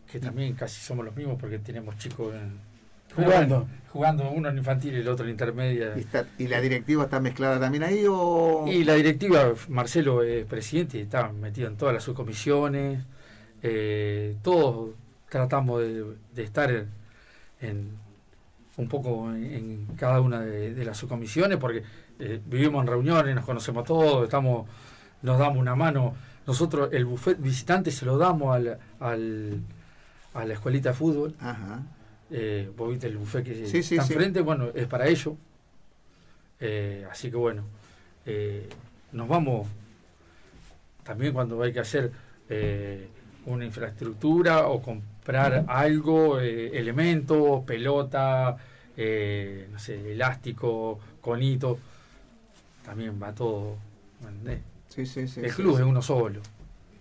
que 0.09 0.19
también 0.19 0.53
casi 0.53 0.79
somos 0.79 1.03
los 1.03 1.15
mismos 1.15 1.37
porque 1.39 1.57
tenemos 1.59 1.97
chicos 1.97 2.33
en- 2.35 2.71
Jugando. 3.15 3.67
jugando 3.91 4.29
uno 4.31 4.49
en 4.49 4.57
infantil 4.57 4.93
y 4.95 4.97
el 5.01 5.07
otro 5.07 5.25
en 5.25 5.31
intermedia. 5.31 5.93
¿Y, 5.95 5.99
está- 6.01 6.25
y 6.37 6.47
la 6.47 6.61
directiva 6.61 7.03
está 7.03 7.19
mezclada 7.19 7.59
también 7.59 7.83
ahí 7.83 8.05
o...? 8.07 8.65
Y 8.67 8.83
la 8.83 8.93
directiva, 8.93 9.53
Marcelo 9.69 10.23
es 10.23 10.45
presidente, 10.45 11.01
está 11.01 11.31
metido 11.31 11.67
en 11.67 11.75
todas 11.77 11.93
las 11.93 12.03
subcomisiones. 12.03 13.03
eh, 13.65 14.35
todos 14.43 14.91
tratamos 15.29 15.79
de, 15.81 16.03
de 16.35 16.43
estar 16.43 16.69
en, 16.69 16.87
en- 17.61 17.91
un 18.77 18.87
poco 18.87 19.29
en, 19.31 19.45
en 19.53 19.85
cada 19.95 20.19
una 20.21 20.41
de, 20.41 20.73
de 20.73 20.85
las 20.85 20.97
subcomisiones, 20.97 21.57
porque 21.57 21.83
eh, 22.19 22.39
vivimos 22.45 22.81
en 22.81 22.87
reuniones, 22.87 23.33
nos 23.35 23.45
conocemos 23.45 23.83
todos, 23.85 24.23
estamos, 24.25 24.67
nos 25.21 25.39
damos 25.39 25.57
una 25.57 25.75
mano. 25.75 26.13
Nosotros 26.45 26.89
el 26.91 27.05
buffet 27.05 27.39
visitante 27.39 27.91
se 27.91 28.05
lo 28.05 28.17
damos 28.17 28.55
al, 28.55 28.77
al- 28.99 29.59
a 30.33 30.45
la 30.45 30.53
escuelita 30.53 30.89
de 30.89 30.95
fútbol. 30.95 31.35
Ajá. 31.39 31.81
Eh, 32.31 32.69
vos 32.75 32.89
viste 32.89 33.07
el 33.07 33.17
buffet 33.17 33.43
que 33.45 33.65
Sí, 33.67 33.77
está 33.79 34.03
sí. 34.03 34.13
enfrente, 34.13 34.41
bueno, 34.41 34.69
es 34.73 34.87
para 34.87 35.07
ello. 35.07 35.37
Eh, 36.59 37.05
así 37.11 37.29
que 37.29 37.37
bueno, 37.37 37.63
eh, 38.25 38.67
nos 39.11 39.27
vamos 39.27 39.67
también 41.03 41.33
cuando 41.33 41.61
hay 41.61 41.73
que 41.73 41.79
hacer 41.81 42.11
eh, 42.49 43.07
una 43.45 43.65
infraestructura 43.65 44.67
o 44.67 44.81
comprar 44.81 45.65
algo, 45.67 46.39
elementos, 46.39 47.63
pelota, 47.65 48.57
no 48.97 49.79
sé, 49.79 50.11
elástico, 50.13 50.99
conito, 51.21 51.77
también 52.85 53.19
va 53.21 53.33
todo. 53.33 53.75
¿entendés? 54.21 54.59
Sí, 54.93 55.05
sí, 55.05 55.27
sí. 55.27 55.39
el 55.43 55.53
club 55.53 55.75
es 55.77 55.83
uno 55.83 56.01
solo. 56.01 56.41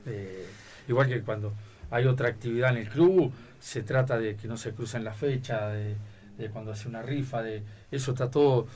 Eh, 0.07 0.47
igual 0.89 1.09
que 1.09 1.21
cuando 1.23 1.53
hay 1.91 2.07
otra 2.07 2.29
actividad 2.29 2.71
en 2.71 2.79
el 2.79 2.89
club, 2.89 3.33
se 3.61 3.83
trata 3.83 4.19
de 4.19 4.37
que 4.37 4.49
no 4.49 4.57
se 4.57 4.73
crucen 4.73 5.05
las 5.05 5.17
fechas, 5.17 5.73
de, 5.73 5.97
de 6.39 6.51
cuando 6.51 6.73
hace 6.73 6.89
una 6.89 7.03
rifa, 7.03 7.43
de 7.43 7.63
eso 7.91 8.13
está 8.13 8.31
todo 8.31 8.67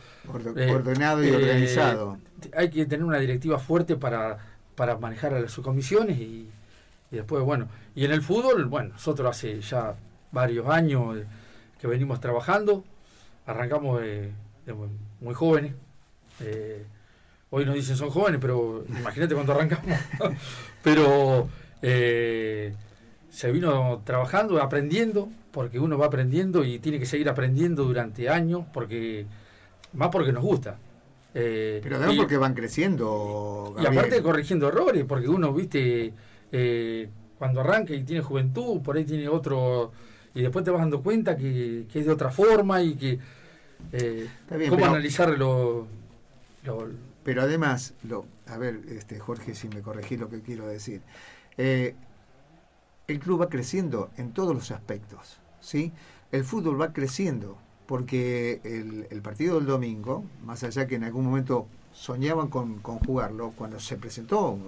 eh, 0.56 0.70
ordenado 0.70 1.24
y 1.24 1.28
eh, 1.28 1.36
organizado. 1.36 2.18
hay 2.54 2.68
que 2.68 2.84
tener 2.84 3.04
una 3.04 3.18
directiva 3.18 3.58
fuerte 3.58 3.96
para, 3.96 4.38
para 4.74 4.98
manejar 4.98 5.32
a 5.34 5.40
las 5.40 5.52
subcomisiones 5.52 6.18
y, 6.18 6.50
y 7.10 7.16
después, 7.16 7.42
bueno, 7.42 7.68
y 7.94 8.04
en 8.04 8.12
el 8.12 8.20
fútbol, 8.20 8.66
bueno, 8.66 8.90
nosotros 8.90 9.30
hace 9.30 9.60
ya 9.62 9.94
varios 10.30 10.68
años 10.68 11.16
que 11.80 11.86
venimos 11.86 12.20
trabajando, 12.20 12.84
arrancamos 13.46 14.02
de, 14.02 14.32
de 14.66 14.74
muy, 15.20 15.34
jóvenes, 15.34 15.72
hoy 17.50 17.64
nos 17.64 17.74
dicen 17.74 17.96
son 17.96 18.10
jóvenes, 18.10 18.40
pero 18.40 18.84
imagínate 18.88 19.34
cuando 19.34 19.52
arrancamos, 19.52 19.86
pero 20.82 21.48
eh, 21.82 22.74
se 23.30 23.50
vino 23.52 24.02
trabajando, 24.04 24.60
aprendiendo, 24.62 25.28
porque 25.52 25.78
uno 25.78 25.96
va 25.98 26.06
aprendiendo 26.06 26.64
y 26.64 26.78
tiene 26.78 26.98
que 26.98 27.06
seguir 27.06 27.28
aprendiendo 27.28 27.84
durante 27.84 28.28
años, 28.28 28.64
porque 28.72 29.26
más 29.92 30.08
porque 30.10 30.32
nos 30.32 30.42
gusta. 30.42 30.78
Eh, 31.34 31.80
Pero 31.82 31.96
además 31.96 32.14
y- 32.14 32.18
porque 32.18 32.36
van 32.38 32.54
creciendo. 32.54 33.74
y 33.78 33.82
Gabriel. 33.82 33.98
aparte 33.98 34.22
corrigiendo 34.22 34.68
errores, 34.68 35.04
porque 35.06 35.28
uno, 35.28 35.52
viste, 35.52 36.12
eh, 36.50 37.08
cuando 37.38 37.60
arranca 37.60 37.92
y 37.94 38.02
tiene 38.04 38.22
juventud, 38.22 38.80
por 38.80 38.96
ahí 38.96 39.04
tiene 39.04 39.28
otro, 39.28 39.92
y 40.34 40.40
después 40.42 40.64
te 40.64 40.70
vas 40.70 40.80
dando 40.80 41.02
cuenta 41.02 41.36
que, 41.36 41.84
que 41.92 41.98
es 42.00 42.06
de 42.06 42.12
otra 42.12 42.30
forma 42.30 42.82
y 42.82 42.94
que 42.94 43.18
eh, 43.92 44.26
Está 44.42 44.56
bien, 44.56 44.70
cómo 44.70 44.80
pero- 44.80 44.92
analizar 44.92 45.28
lo, 45.38 45.86
lo- 46.64 46.88
Pero 47.26 47.42
además, 47.42 47.94
lo, 48.02 48.18
a 48.46 48.56
ver, 48.56 48.82
este, 48.88 49.18
Jorge, 49.18 49.56
si 49.56 49.68
me 49.68 49.82
corregís 49.82 50.20
lo 50.20 50.28
que 50.30 50.42
quiero 50.42 50.68
decir. 50.68 51.02
Eh, 51.56 51.96
el 53.08 53.18
club 53.18 53.40
va 53.42 53.48
creciendo 53.48 54.12
en 54.16 54.32
todos 54.32 54.54
los 54.54 54.70
aspectos, 54.70 55.40
¿sí? 55.60 55.92
El 56.30 56.44
fútbol 56.44 56.80
va 56.80 56.92
creciendo, 56.92 57.58
porque 57.86 58.60
el, 58.64 59.06
el 59.10 59.22
partido 59.22 59.56
del 59.56 59.66
domingo, 59.66 60.24
más 60.38 60.62
allá 60.64 60.86
que 60.86 60.96
en 60.96 61.04
algún 61.04 61.24
momento 61.24 61.68
soñaban 61.92 62.48
con, 62.48 62.80
con 62.80 62.98
jugarlo, 62.98 63.52
cuando 63.56 63.80
se 63.80 63.96
presentó, 63.96 64.58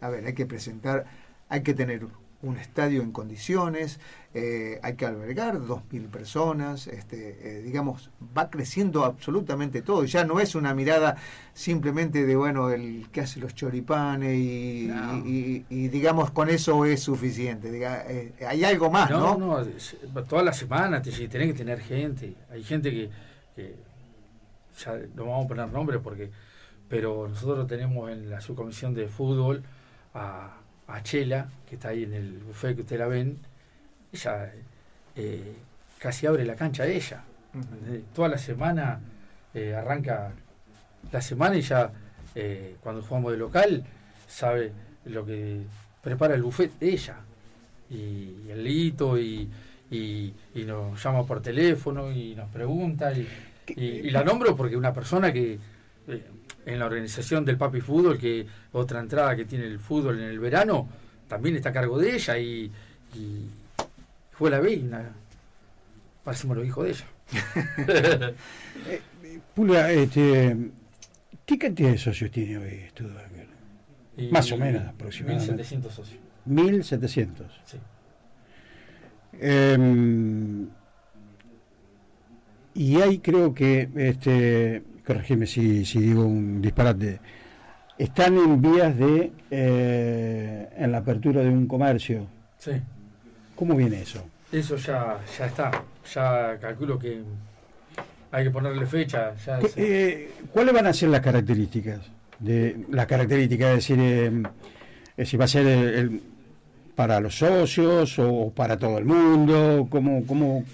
a 0.00 0.08
ver, 0.08 0.26
hay 0.26 0.34
que 0.34 0.46
presentar, 0.46 1.06
hay 1.48 1.62
que 1.62 1.74
tener 1.74 2.06
un 2.42 2.56
estadio 2.56 3.02
en 3.02 3.12
condiciones, 3.12 4.00
eh, 4.32 4.80
hay 4.82 4.94
que 4.94 5.04
albergar 5.04 5.60
2.000 5.60 6.08
personas, 6.08 6.86
este, 6.86 7.58
eh, 7.58 7.62
digamos, 7.62 8.10
va 8.36 8.48
creciendo 8.48 9.04
absolutamente 9.04 9.82
todo, 9.82 10.04
ya 10.04 10.24
no 10.24 10.40
es 10.40 10.54
una 10.54 10.72
mirada 10.74 11.16
simplemente 11.52 12.24
de, 12.24 12.36
bueno, 12.36 12.70
el 12.70 13.08
que 13.12 13.20
hace 13.20 13.40
los 13.40 13.54
choripanes 13.54 14.38
y, 14.38 14.86
No. 14.88 15.18
y- 15.26 15.64
y- 15.68 15.84
y, 15.84 15.88
digamos, 15.88 16.30
con 16.30 16.48
eso 16.48 16.86
es 16.86 17.02
suficiente, 17.02 17.70
diga, 17.70 18.04
eh, 18.08 18.32
hay 18.48 18.64
algo 18.64 18.90
más, 18.90 19.10
¿no? 19.10 19.36
no, 19.36 19.62
no, 19.62 20.22
toda 20.24 20.42
la 20.42 20.52
semana 20.54 21.02
te, 21.02 21.12
si 21.12 21.28
tenés 21.28 21.48
que 21.48 21.54
tener 21.58 21.80
gente. 21.80 22.34
Hay 22.50 22.62
gente 22.62 22.90
que, 22.90 23.10
que 23.54 23.76
ya 24.82 24.98
no 25.14 25.26
vamos 25.26 25.44
a 25.44 25.48
poner 25.48 25.68
nombre 25.70 25.98
porque, 25.98 26.30
pero 26.88 27.28
nosotros 27.28 27.66
tenemos 27.66 28.10
en 28.10 28.30
la 28.30 28.40
subcomisión 28.40 28.94
de 28.94 29.08
fútbol 29.08 29.62
a, 30.14 30.56
a 30.94 31.02
Chela, 31.02 31.48
que 31.68 31.76
está 31.76 31.88
ahí 31.88 32.04
en 32.04 32.14
el 32.14 32.38
buffet 32.38 32.74
que 32.74 32.82
usted 32.82 32.98
la 32.98 33.06
ven, 33.06 33.38
ella 34.12 34.52
eh, 35.16 35.54
casi 35.98 36.26
abre 36.26 36.44
la 36.44 36.56
cancha 36.56 36.86
ella. 36.86 37.22
¿entendés? 37.54 38.02
Toda 38.14 38.28
la 38.28 38.38
semana 38.38 39.00
eh, 39.54 39.74
arranca 39.74 40.32
la 41.12 41.20
semana 41.20 41.56
y 41.56 41.62
ya 41.62 41.90
eh, 42.34 42.76
cuando 42.82 43.02
jugamos 43.02 43.32
de 43.32 43.38
local 43.38 43.84
sabe 44.28 44.72
lo 45.04 45.24
que 45.24 45.62
prepara 46.02 46.34
el 46.34 46.42
buffet 46.42 46.70
ella 46.80 47.16
y, 47.88 48.48
el 48.48 48.62
lito 48.62 49.18
y, 49.18 49.48
y, 49.90 50.32
y 50.54 50.64
nos 50.64 51.02
llama 51.02 51.24
por 51.26 51.42
teléfono 51.42 52.12
y 52.12 52.34
nos 52.34 52.48
pregunta 52.50 53.12
y, 53.12 53.26
y, 53.68 53.84
y 53.84 54.10
la 54.10 54.22
nombro 54.22 54.56
porque 54.56 54.76
una 54.76 54.92
persona 54.92 55.32
que 55.32 55.58
eh, 56.10 56.24
en 56.66 56.78
la 56.78 56.86
organización 56.86 57.44
del 57.44 57.56
Papi 57.56 57.80
Fútbol 57.80 58.18
que 58.18 58.46
otra 58.72 59.00
entrada 59.00 59.34
que 59.36 59.44
tiene 59.44 59.66
el 59.66 59.78
fútbol 59.78 60.18
en 60.20 60.28
el 60.28 60.38
verano 60.38 60.88
también 61.28 61.56
está 61.56 61.70
a 61.70 61.72
cargo 61.72 61.98
de 61.98 62.14
ella 62.14 62.38
y, 62.38 62.70
y 63.14 63.46
fue 64.32 64.50
la 64.50 64.60
una, 64.60 65.12
parecemos 66.24 66.56
los 66.56 66.66
hijos 66.66 66.84
de 66.84 66.90
ella 66.90 67.06
Pulga, 69.54 69.90
este, 69.92 70.56
¿qué 71.46 71.58
cantidad 71.58 71.90
de 71.90 71.98
socios 71.98 72.30
tiene 72.30 72.58
hoy 72.58 72.84
Stuttgart? 72.90 73.30
Más 74.30 74.50
o 74.52 74.56
menos, 74.56 74.86
aproximadamente. 74.86 75.52
1700 75.52 75.94
socios 75.94 76.20
1700. 76.44 77.60
sí. 77.64 77.78
Em, 79.40 80.68
y 82.74 82.96
hay, 83.00 83.18
creo 83.18 83.54
que, 83.54 83.88
este, 83.96 84.82
corregime 85.10 85.44
si, 85.46 85.84
si 85.84 85.98
digo 86.00 86.24
un 86.24 86.62
disparate, 86.62 87.18
están 87.98 88.36
en 88.38 88.62
vías 88.62 88.96
de, 88.96 89.32
eh, 89.50 90.68
en 90.76 90.92
la 90.92 90.98
apertura 90.98 91.40
de 91.42 91.48
un 91.48 91.66
comercio. 91.66 92.28
Sí, 92.58 92.70
¿Cómo 93.56 93.74
viene 93.74 94.02
eso? 94.02 94.24
eso 94.52 94.76
ya, 94.76 95.18
ya 95.36 95.46
está. 95.46 95.82
Ya 96.14 96.58
calculo 96.60 96.96
que 96.98 97.22
hay 98.30 98.44
que 98.44 98.50
ponerle 98.50 98.86
fecha. 98.86 99.34
Ya 99.44 99.58
¿Qué- 99.58 99.68
se- 99.68 100.08
eh, 100.10 100.30
¿Cuáles 100.52 100.72
van 100.74 100.86
a 100.86 100.92
ser 100.92 101.08
las 101.08 101.20
características? 101.22 102.00
De, 102.38 102.86
las 102.90 103.06
características, 103.06 103.68
es 103.70 103.74
decir, 103.76 103.98
eh, 104.00 104.42
eh, 105.16 105.26
si 105.26 105.36
va 105.36 105.44
a 105.46 105.48
ser 105.48 105.66
el- 105.66 105.88
el- 105.94 106.22
para 106.94 107.18
los 107.20 107.34
socios 107.36 108.16
o 108.20 108.52
para 108.54 108.78
todo 108.78 108.96
el 108.98 109.04
mundo, 109.06 109.88
¿cómo, 109.90 110.24
cómo, 110.26 110.64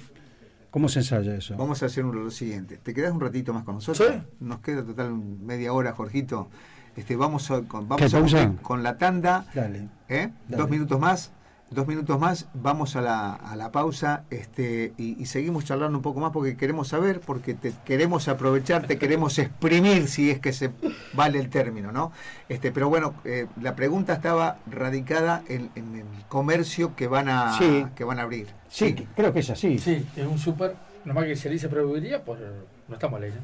cómo 0.76 0.90
se 0.90 0.98
ensaya 0.98 1.34
eso? 1.34 1.56
Vamos 1.56 1.82
a 1.82 1.86
hacer 1.86 2.04
un- 2.04 2.14
lo 2.22 2.30
siguiente. 2.30 2.76
¿Te 2.76 2.92
quedas 2.92 3.10
un 3.10 3.18
ratito 3.22 3.54
más 3.54 3.64
con 3.64 3.76
nosotros? 3.76 4.12
Sí. 4.12 4.22
Nos 4.40 4.58
queda 4.60 4.84
total 4.84 5.14
media 5.14 5.72
hora, 5.72 5.92
Jorgito. 5.92 6.50
Este, 6.96 7.16
vamos 7.16 7.50
a, 7.50 7.62
con, 7.62 7.88
¿Qué, 7.96 8.08
vamos 8.08 8.34
a 8.34 8.52
con 8.60 8.82
la 8.82 8.98
tanda. 8.98 9.46
Dale. 9.54 9.88
¿eh? 10.10 10.28
Dale. 10.48 10.60
Dos 10.62 10.68
minutos 10.68 11.00
más. 11.00 11.32
Dos 11.68 11.88
minutos 11.88 12.20
más, 12.20 12.46
vamos 12.54 12.94
a 12.94 13.00
la, 13.00 13.34
a 13.34 13.56
la 13.56 13.72
pausa 13.72 14.22
este, 14.30 14.92
y, 14.96 15.20
y 15.20 15.26
seguimos 15.26 15.64
charlando 15.64 15.98
un 15.98 16.02
poco 16.02 16.20
más 16.20 16.30
porque 16.30 16.56
queremos 16.56 16.86
saber, 16.86 17.18
porque 17.18 17.54
te 17.54 17.72
queremos 17.84 18.28
aprovechar, 18.28 18.86
te 18.86 18.98
queremos 18.98 19.36
exprimir 19.40 20.06
si 20.06 20.30
es 20.30 20.38
que 20.38 20.52
se 20.52 20.70
vale 21.12 21.40
el 21.40 21.50
término, 21.50 21.90
¿no? 21.90 22.12
Este, 22.48 22.70
pero 22.70 22.88
bueno, 22.88 23.14
eh, 23.24 23.48
la 23.60 23.74
pregunta 23.74 24.12
estaba 24.12 24.58
radicada 24.70 25.42
en, 25.48 25.70
en 25.74 25.96
el 25.96 26.04
comercio 26.28 26.94
que 26.94 27.08
van 27.08 27.28
a, 27.28 27.58
Sí. 27.58 27.84
que 27.96 28.04
van 28.04 28.20
a 28.20 28.22
abrir. 28.22 28.46
Sí, 28.68 28.94
creo 29.16 29.32
que 29.32 29.40
es 29.40 29.50
así. 29.50 29.78
Sí, 29.80 30.06
es 30.16 30.24
un 30.26 30.38
súper. 30.38 30.76
Nomás 31.04 31.24
que 31.24 31.34
se 31.34 31.48
le 31.48 31.54
dice 31.54 31.68
proveeduría, 31.68 32.24
pues 32.24 32.38
no 32.86 32.94
estamos 32.94 33.16
al 33.18 33.24
aire. 33.24 33.36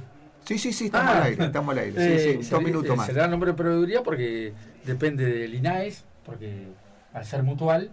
Sí, 0.44 0.58
sí, 0.58 0.72
sí, 0.72 0.84
estamos 0.86 1.08
Ah. 1.12 1.16
al 1.18 1.22
aire, 1.24 1.44
estamos 1.46 1.72
al 1.72 1.78
aire. 1.78 1.92
Sí, 1.96 2.12
Eh, 2.30 2.36
sí, 2.38 2.44
se 2.44 2.54
dos 2.54 2.62
minutos 2.62 2.90
eh, 2.92 2.96
más. 2.96 3.06
Se 3.06 3.12
da 3.14 3.24
el 3.24 3.32
nombre 3.32 3.50
de 3.50 3.56
proveeduría 3.56 4.04
porque 4.04 4.52
depende 4.84 5.24
del 5.26 5.52
INAES, 5.56 6.04
porque 6.24 6.68
al 7.12 7.24
ser 7.26 7.42
mutual. 7.42 7.90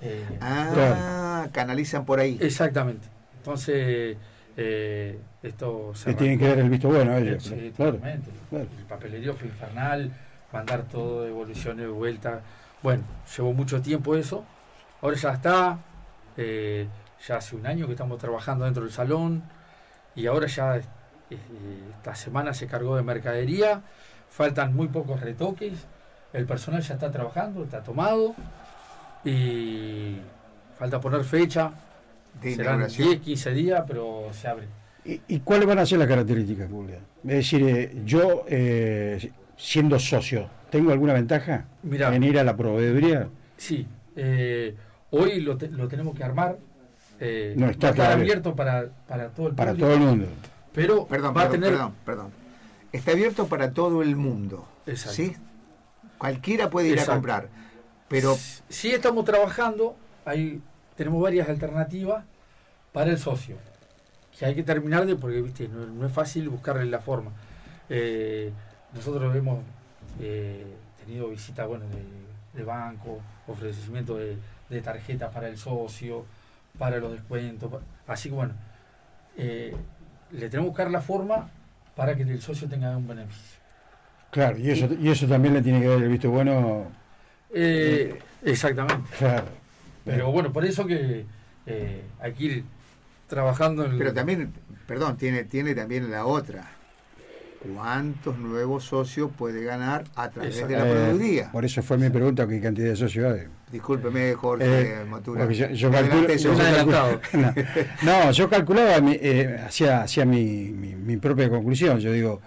Eh, 0.00 0.38
Ah, 0.40 1.48
canalizan 1.52 2.04
por 2.04 2.20
ahí. 2.20 2.38
Exactamente. 2.40 3.08
Entonces, 3.36 4.18
eh, 4.56 5.28
esto 5.42 5.94
se 5.94 6.10
Le 6.10 6.14
tienen 6.16 6.38
que 6.38 6.48
dar 6.48 6.58
el 6.58 6.70
visto 6.70 6.88
bueno 6.88 7.12
a 7.12 7.18
ellos. 7.18 7.44
Sí, 7.44 7.72
claro. 7.76 7.94
totalmente. 7.94 8.30
claro. 8.48 8.68
El 8.78 8.86
papelerío 8.86 9.34
fue 9.34 9.48
infernal, 9.48 10.12
mandar 10.52 10.84
todo, 10.88 11.22
devoluciones 11.24 11.84
de 11.86 11.90
vuelta. 11.92 12.42
Bueno, 12.82 13.04
llevó 13.36 13.52
mucho 13.52 13.82
tiempo 13.82 14.16
eso. 14.16 14.50
Ahora 15.00 15.16
ya 15.16 15.32
está. 15.32 15.86
eh, 16.36 16.92
ya 17.26 17.36
hace 17.38 17.56
un 17.56 17.66
año 17.66 17.86
que 17.86 17.92
estamos 17.92 18.18
trabajando 18.18 18.64
dentro 18.66 18.82
del 18.82 18.92
salón. 18.92 19.50
Y 20.14 20.26
ahora 20.26 20.46
ya 20.48 20.76
eh, 21.30 21.90
esta 21.90 22.14
semana 22.14 22.54
se 22.54 22.66
cargó 22.66 22.96
de 22.96 23.02
mercadería. 23.02 23.82
Faltan 24.28 24.74
muy 24.74 24.88
pocos 24.88 25.20
retoques. 25.20 25.88
El 26.32 26.46
personal 26.46 26.82
ya 26.82 26.94
está 26.94 27.10
trabajando, 27.10 27.64
está 27.64 27.82
tomado. 27.82 28.34
Y 29.30 30.16
falta 30.78 31.00
poner 31.00 31.24
fecha. 31.24 31.72
De 32.40 32.50
Serán 32.54 32.74
inauguración. 32.76 33.08
10, 33.08 33.20
15 33.22 33.50
días, 33.52 33.84
pero 33.86 34.28
se 34.32 34.46
abre. 34.48 34.66
¿Y, 35.04 35.20
y 35.28 35.40
cuáles 35.40 35.66
van 35.66 35.78
a 35.78 35.86
ser 35.86 35.98
las 35.98 36.08
características, 36.08 36.70
Julia? 36.70 36.98
Es 37.24 37.30
decir, 37.36 37.62
eh, 37.66 38.02
yo, 38.04 38.44
eh, 38.48 39.32
siendo 39.56 39.98
socio, 39.98 40.48
¿tengo 40.70 40.92
alguna 40.92 41.12
ventaja 41.14 41.64
Mirá. 41.82 42.14
en 42.14 42.22
ir 42.22 42.38
a 42.38 42.44
la 42.44 42.56
proveeduría? 42.56 43.28
Sí, 43.56 43.86
eh, 44.16 44.74
hoy 45.10 45.40
lo, 45.40 45.56
te- 45.56 45.68
lo 45.70 45.88
tenemos 45.88 46.14
que 46.14 46.24
armar. 46.24 46.58
eh, 47.20 47.54
No 47.56 47.68
está 47.70 47.94
todavía. 47.94 48.16
abierto 48.16 48.54
para, 48.54 48.86
para 49.08 49.28
todo 49.30 49.48
el 49.48 49.54
Para 49.54 49.70
público, 49.72 49.88
todo 49.88 49.96
el 49.96 50.02
mundo. 50.02 50.26
Pero 50.74 51.06
Perdón, 51.06 51.34
va 51.36 51.42
a 51.44 51.48
tener. 51.50 51.70
perdón, 51.70 51.92
perdón. 52.04 52.30
Está 52.92 53.12
abierto 53.12 53.46
para 53.46 53.72
todo 53.72 54.02
el 54.02 54.14
mundo. 54.14 54.68
Exacto. 54.86 55.14
¿Sí? 55.16 55.34
Cualquiera 56.18 56.68
puede 56.68 56.88
ir 56.88 56.92
Exacto. 56.94 57.12
a 57.12 57.14
comprar. 57.14 57.48
Pero 58.08 58.36
Sí 58.68 58.90
estamos 58.92 59.24
trabajando, 59.24 59.96
hay, 60.24 60.60
tenemos 60.96 61.22
varias 61.22 61.48
alternativas 61.48 62.24
para 62.92 63.10
el 63.10 63.18
socio. 63.18 63.56
Que 64.38 64.46
hay 64.46 64.54
que 64.54 64.62
terminar 64.62 65.06
de, 65.06 65.16
porque 65.16 65.40
viste, 65.40 65.68
no, 65.68 65.86
no 65.86 66.06
es 66.06 66.12
fácil 66.12 66.48
buscarle 66.48 66.84
la 66.86 67.00
forma. 67.00 67.30
Eh, 67.88 68.52
nosotros 68.94 69.34
hemos 69.34 69.60
eh, 70.20 70.66
tenido 71.04 71.28
visitas 71.28 71.66
bueno, 71.66 71.84
de, 71.86 72.58
de 72.58 72.64
banco, 72.64 73.20
ofrecimiento 73.46 74.16
de, 74.16 74.36
de 74.68 74.80
tarjetas 74.82 75.32
para 75.32 75.48
el 75.48 75.56
socio, 75.56 76.24
para 76.78 76.98
los 76.98 77.12
descuentos. 77.12 77.70
Así 78.06 78.28
que 78.28 78.34
bueno, 78.34 78.54
eh, 79.36 79.74
le 80.32 80.48
tenemos 80.50 80.66
que 80.66 80.70
buscar 80.70 80.90
la 80.90 81.00
forma 81.00 81.48
para 81.94 82.14
que 82.14 82.22
el 82.22 82.42
socio 82.42 82.68
tenga 82.68 82.96
un 82.96 83.08
beneficio. 83.08 83.60
Claro, 84.30 84.58
y 84.58 84.70
eso, 84.70 84.88
y 85.00 85.08
eso 85.08 85.26
también 85.26 85.54
le 85.54 85.62
tiene 85.62 85.80
que 85.80 85.88
dar 85.88 85.98
el 85.98 86.08
visto 86.08 86.30
bueno. 86.30 86.86
Eh, 87.58 88.22
exactamente. 88.42 89.08
Claro. 89.18 89.46
Pero 90.04 90.30
bueno, 90.30 90.52
por 90.52 90.64
eso 90.64 90.86
que 90.86 91.24
eh, 91.66 92.04
hay 92.20 92.32
que 92.34 92.44
ir 92.44 92.64
trabajando 93.26 93.84
en 93.84 93.92
el- 93.92 93.98
Pero 93.98 94.12
también, 94.12 94.52
perdón, 94.86 95.16
tiene, 95.16 95.44
tiene 95.44 95.74
también 95.74 96.10
la 96.10 96.26
otra. 96.26 96.70
¿Cuántos 97.58 98.38
nuevos 98.38 98.84
socios 98.84 99.30
puede 99.36 99.64
ganar 99.64 100.04
a 100.14 100.30
través 100.30 100.68
de 100.68 100.76
la 100.76 100.84
Eh, 100.84 100.88
proveeduría? 100.88 101.50
por 101.50 101.64
eso 101.64 101.82
fue 101.82 101.98
mi 101.98 102.10
pregunta, 102.10 102.46
¿qué 102.46 102.60
cantidad 102.60 102.90
de 102.90 102.96
socios 102.96 103.34
hay? 103.34 103.46
Discúlpeme, 103.72 104.34
Jorge 104.34 105.00
Eh, 105.00 105.04
Matura. 105.04 105.50
yo, 105.50 105.90
calculo- 105.90 106.28
yo 106.36 106.50
no, 108.02 108.22
no, 108.24 108.30
yo 108.30 108.48
calculaba, 108.48 108.98
eh, 109.12 109.60
hacía, 109.66 110.02
hacía 110.02 110.24
mi, 110.24 110.70
mi, 110.70 110.94
mi 110.94 111.16
propia 111.16 111.48
conclusión. 111.50 111.98
Yo 111.98 112.12
digo, 112.12 112.40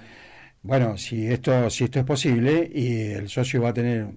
bueno, 0.63 0.97
si 0.97 1.27
esto, 1.27 1.69
si 1.69 1.85
esto 1.85 1.99
es 1.99 2.05
posible 2.05 2.69
y 2.73 3.11
el 3.11 3.29
socio 3.29 3.61
va 3.61 3.69
a 3.69 3.73
tener 3.73 4.07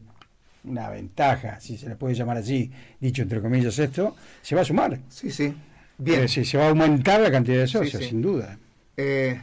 una 0.64 0.88
ventaja, 0.90 1.60
si 1.60 1.76
se 1.76 1.88
le 1.88 1.96
puede 1.96 2.14
llamar 2.14 2.36
así, 2.38 2.70
dicho 3.00 3.22
entre 3.22 3.40
comillas 3.40 3.78
esto, 3.78 4.14
se 4.42 4.54
va 4.54 4.60
a 4.62 4.64
sumar. 4.64 4.98
Sí, 5.08 5.30
sí. 5.30 5.54
Bien. 5.98 6.22
Eh, 6.22 6.28
sí, 6.28 6.44
se 6.44 6.56
va 6.58 6.66
a 6.66 6.68
aumentar 6.70 7.20
la 7.20 7.30
cantidad 7.30 7.58
de 7.58 7.66
socios, 7.66 8.02
sí. 8.02 8.08
sin 8.10 8.22
duda. 8.22 8.58
Eh, 8.96 9.40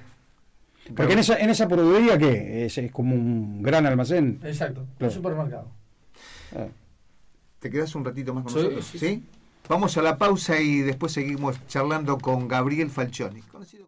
Porque 0.95 1.13
en 1.13 1.19
esa, 1.19 1.37
en 1.39 1.49
esa 1.49 1.67
proveeduría, 1.67 2.17
¿qué? 2.17 2.65
Es, 2.65 2.77
es 2.77 2.91
como 2.91 3.15
un 3.15 3.61
gran 3.61 3.85
almacén. 3.85 4.39
Exacto, 4.43 4.85
Claro. 4.97 5.11
el 5.11 5.11
supermercado. 5.11 5.67
Ah. 6.55 6.67
¿Te 7.59 7.69
quedas 7.69 7.93
un 7.95 8.05
ratito 8.05 8.33
más 8.33 8.43
con 8.45 8.53
Sí, 8.53 8.59
nosotros? 8.59 8.85
sí, 8.87 8.97
¿Sí? 8.99 9.23
Vamos 9.67 9.95
a 9.97 10.01
la 10.01 10.17
pausa 10.17 10.59
y 10.59 10.79
después 10.79 11.11
seguimos 11.11 11.57
charlando 11.67 12.17
con 12.17 12.47
Gabriel 12.47 12.89
Falcioni. 12.89 13.41
conocido 13.41 13.85